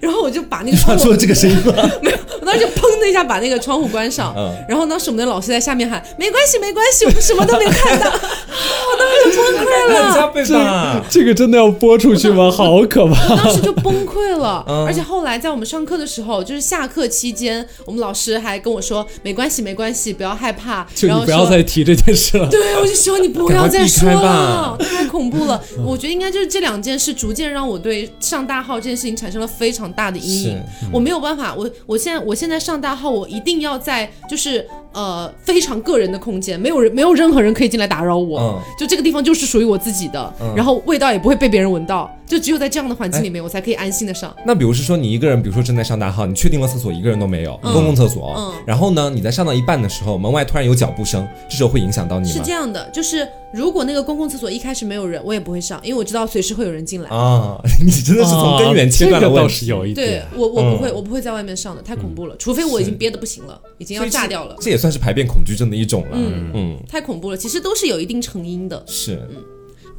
[0.00, 1.72] 然后我就把那个窗户发出了这个声音吗？
[2.02, 10.14] 没有，我当时就砰的一下把那个窗户关上，嗯然后当时我们的老师在下面喊没关系没关系，我们什么都没有看到， 我当时就崩溃了。
[10.14, 11.04] 加倍吧。
[11.10, 12.50] 这个真的要播出去吗？
[12.50, 13.32] 好可怕！
[13.32, 22.48] 我当时就崩溃了，嗯而且后来在我们上课的时候，就是下课期间，我们老师还跟我说没关系没关系，不要害怕，就你不要然后说再提这件事了。
[22.48, 25.60] 对，我就希望你不要再说了，太恐怖了。
[25.84, 30.62] 我觉得应该就是这两件事，逐渐让我对上大号这件事情产生了非常大的阴影。
[30.92, 38.60] 我没有办法，我我现在我现在上大号，我一定要在就是呃非常个人的空间，没有人没有任何人可以进来打扰我，嗯。
[38.78, 44.34] 就这个地方就是属于我自己的，然后味道也不会被别人闻到，就只有在这样的环境里面，我才可以安心的上。
[44.46, 48.52] 那比如是说你一个人，比如说正在上大号，你确定了厕所一个人都没有，公共厕所，嗯。
[48.66, 52.34] 然后呢，你在上到一半的时候，门外突然有脚步声，这时候会影响到你吗？
[52.34, 52.50] 是这？
[52.50, 57.10] 样的，就是如果那个公共厕所一开始没有人，我也不会上，因为我知道随时会有人进来。
[57.10, 59.48] 啊， 你真的是从根源切断了啊这个倒。
[59.48, 60.38] 是有一点对。
[60.38, 62.36] 我，我不会，嗯我不会在外面上的，太恐怖了。
[62.36, 66.10] 除非我已经憋得不行了，已经要炸掉了，这也算是排便恐惧症的一种了。
[66.12, 67.36] 嗯嗯，太恐怖了。
[67.36, 68.82] 其实都是有一定成因的。
[68.86, 69.28] 是，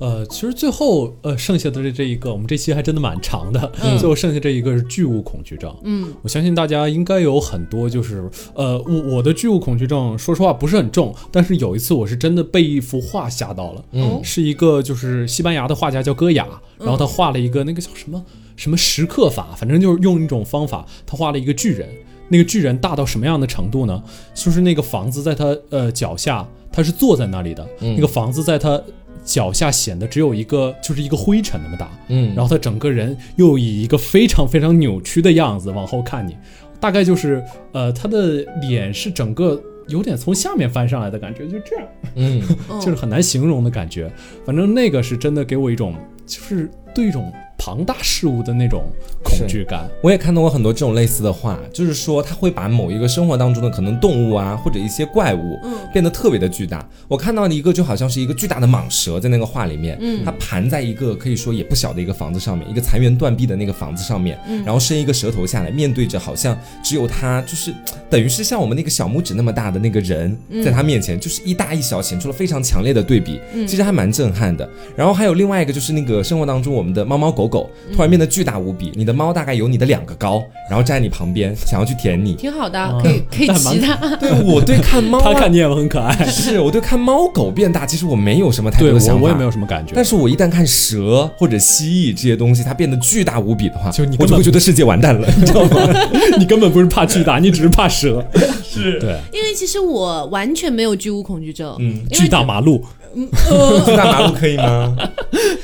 [0.02, 3.72] 呃，其实最后呃剩下的这这一个，我们这期还真的蛮长的。
[3.84, 5.72] 嗯最后剩下这一个是巨物恐惧症。
[5.84, 13.86] 嗯，我相信大家应该有很多，就是呃，我我的巨物恐惧症，说实话不是很重，但是有一次我是真的被一幅画吓到了。
[13.92, 16.48] 嗯是一个就是西班牙的画家叫戈雅，
[16.80, 18.26] 然后他画了一个那个叫什么
[18.56, 21.88] 什么石刻法，反正就是用一种方法，他画了一个巨人。
[22.30, 24.02] 那个巨人大到什么样的程度呢？
[24.34, 28.82] 就是那个房子在他呃脚下，他是坐在那里的，那个房子在他
[29.24, 36.36] 脚下显得只有一个就是一个灰尘那么大，嗯，然后他整个人又以一个非常非常扭曲的样子往后看你，
[36.80, 41.88] 大概就是呃他的脸是整个有点从下面翻上来的感觉，就这样。
[42.16, 42.42] 嗯，
[42.82, 44.12] 就是很难形容的感觉。
[44.46, 45.96] 反正那个是真的给我一种，
[46.26, 47.32] 就是对一种
[47.64, 48.92] 庞大事物的那种
[49.24, 49.88] 恐惧感。
[50.02, 56.84] 我也看到过很多这种类似的话，就是说他会把某一个生活当中的可能动物啊，或者一些怪物，嗯变得特别的巨大。
[57.08, 67.72] 我看到了一个就好像是一个巨大的蟒蛇在那个画里面，嗯它盘在一个可以说也不小的一个房子上面，一个残垣断壁的那个房子上面，嗯然后伸一个舌头下来，面对着好像只有它，就是
[68.10, 74.68] 等于是像我们那个小拇指那么大的那个人，嗯在他面前就是一大一小，显出了非常强烈的对比，其实还蛮震撼的。
[74.96, 82.34] 然后还有另外一个就是那个生活当中我们的猫猫狗狗嗯突然变得巨大无比，你的猫大概有你的两个高，然后站在你旁边想要去舔你。
[82.36, 83.96] 挺好的，啊可以可以骑它。
[84.16, 89.92] 对我对看猫、啊，他看你也很可爱， 是我对看猫狗变大，其实我没有什么太多的想法，我我也没有什么感觉。
[89.96, 95.78] 但是我一旦看蛇或者蜥蜴这些东西，它变得巨大无比的话，就你我就会觉得世界完蛋了，你知道吗？
[96.40, 98.26] 你根本不是怕巨大，你只是怕蛇。
[98.64, 102.82] 是对，因为其实我完全没有巨物恐惧症，嗯，巨大马路，
[103.86, 104.96] 巨大马路可以吗？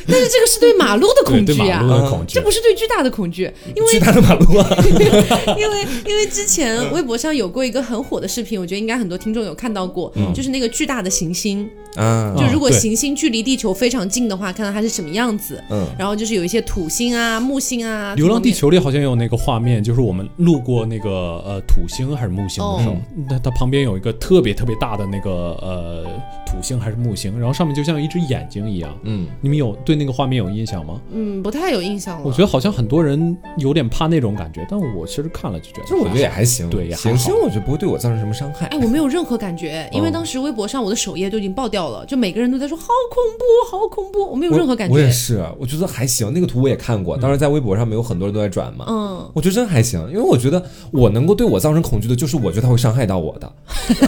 [0.09, 1.81] 但是这个是对马路的恐惧啊
[2.27, 2.41] 这。
[2.41, 4.67] 不是对巨大的恐惧，因为巨大的马路啊！
[5.57, 15.61] 因为因为之前微博上有过一个很火的视频，我觉得应该很多听众有看到过，就是那个巨大的行星，啊，就如果行星距离地球非常近的话，看到它是什么样子。
[15.69, 21.09] 嗯然后就是有一些土星啊、木星啊，《流浪地球》里好像有那个画面，就是我们路过那个
[21.45, 22.97] 呃土星还是木星的时候，哦
[23.29, 25.29] 那它旁边有一个特别特别大的那个
[25.61, 26.05] 呃
[26.47, 28.97] 土星还是木星，然后上面就像一只眼睛一样。
[29.03, 30.99] 嗯，你们有对那个画面有印象吗？
[31.11, 32.23] 嗯，不太有印象了。
[32.25, 38.77] 我觉得好像很多人有点怕那种感觉，但我其实看了就觉得，其实我觉得也还行，对也还行星我觉得不会对我造成什么伤害哎，。
[38.77, 44.93] 我没有任何感觉，因为哦当时微博上我的首页都已经爆掉了，就每个人都在说好恐怖，好恐怖，我没有任何感觉。
[44.93, 46.31] 我也是，我觉得还行。
[46.33, 48.85] 那个图我也看过，当时在微博上面有很多人都在转嘛。
[48.87, 53.51] 嗯，我觉得真还行，因为我觉得我能够对我造成恐惧的，就是我觉得它会伤害到我的，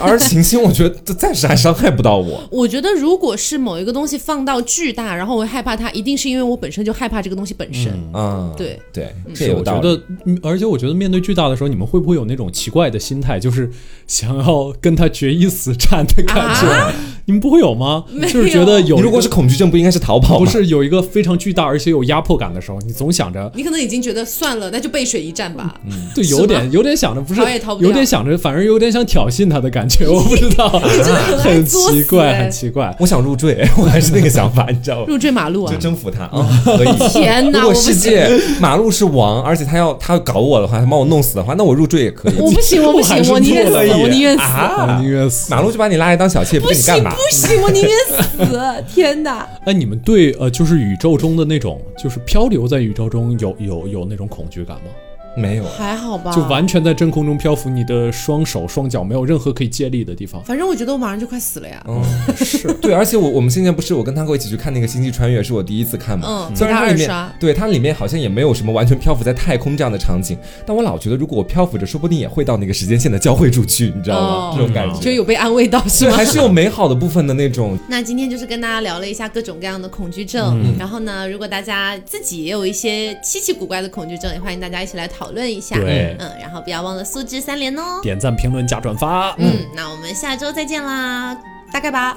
[0.02, 2.29] 而行星我觉得暂时还伤害不到我。
[2.52, 7.92] 我觉得如果是某一个东西放到巨大，然后我会害怕它，一定是因为我本身就害怕这个东西本身。
[8.14, 9.78] 嗯，对对，这是也有道理。
[9.78, 13.70] 我觉得，嗯而且我觉得面对巨大的时候，你们会不会有那种奇怪的心态，就是
[14.08, 16.68] 想要跟他决一死战的感觉？
[16.68, 16.94] 啊
[17.30, 18.04] 你们不会有吗？
[18.12, 20.46] 有就是觉得有，你如果是恐惧症，不应该是逃跑吗？
[20.46, 23.52] 不是有一个非常巨大而且有压迫感的时候，你总想着。
[23.54, 25.76] 你可能已经觉得算了，那就背水一战吧。
[25.86, 30.68] 嗯 对，是有点有点想着，不是逃也逃不有点想着，反而有点想挑衅他的感觉，我不知道，
[31.38, 32.96] 很很奇怪，很奇怪。
[33.00, 35.06] 我想入赘，我还是那个想法，你知道吗？
[35.08, 35.78] 入赘马路啊就！
[35.78, 37.10] 征服他啊，可以。
[37.10, 38.28] 天哪，如果我不行，世界
[38.60, 42.34] 马路是王，而且他要他要搞我的话，他把我弄死的话，那我入赘也可以。
[42.40, 44.42] 我不行，我不行，我宁愿死，可以我宁愿死。
[44.42, 45.52] 啊我宁愿死。
[45.52, 47.19] 马路就把你拉来当小妾，不不行跟你干嘛？
[47.20, 48.84] 不行，我宁愿死！
[48.88, 49.46] 天哪！
[49.66, 54.92] 哎，你们对呃，就是宇宙中的那种，就是漂流在宇宙中有有有那种恐惧感吗？
[55.40, 60.44] 没有，还好吧，就完全在真空中漂浮，你的双手双脚没有任何可以借力的地方。
[60.44, 61.84] 反正我觉得我马上就快死了呀。
[61.88, 62.04] 嗯，
[62.36, 74.28] 是 对，而且我我们现在不是我跟他哥一起去看那个《星际穿越》，是我第一次看嘛，嗯虽然它里面对它里面好像也没有什么完全漂浮在太空这样的场景，但我老觉得如果我漂浮着，说不定也会到那个时间线的交汇处去，你知道吗？
[74.28, 76.18] 哦这种感觉，就有被安慰到是对，吗？
[76.18, 77.78] 还是有美好的部分的那种。
[77.88, 85.76] 那今天就是跟大家聊了一下各种各样的恐惧症，嗯然后呢，如果大家自己也有一些稀奇古怪的恐惧症，也欢迎大家一起来讨论一下。
[85.76, 88.00] 对嗯，然后不要忘了素质三连哦。
[88.02, 89.36] 点赞、评论、加转发。
[89.38, 91.36] 嗯，那我们下周再见啦，
[91.72, 92.16] 大概吧。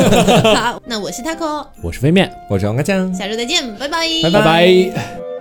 [0.54, 5.33] 好，那我是 taco，我是飞面，我是王嘎酱，下周再见，拜拜，拜拜拜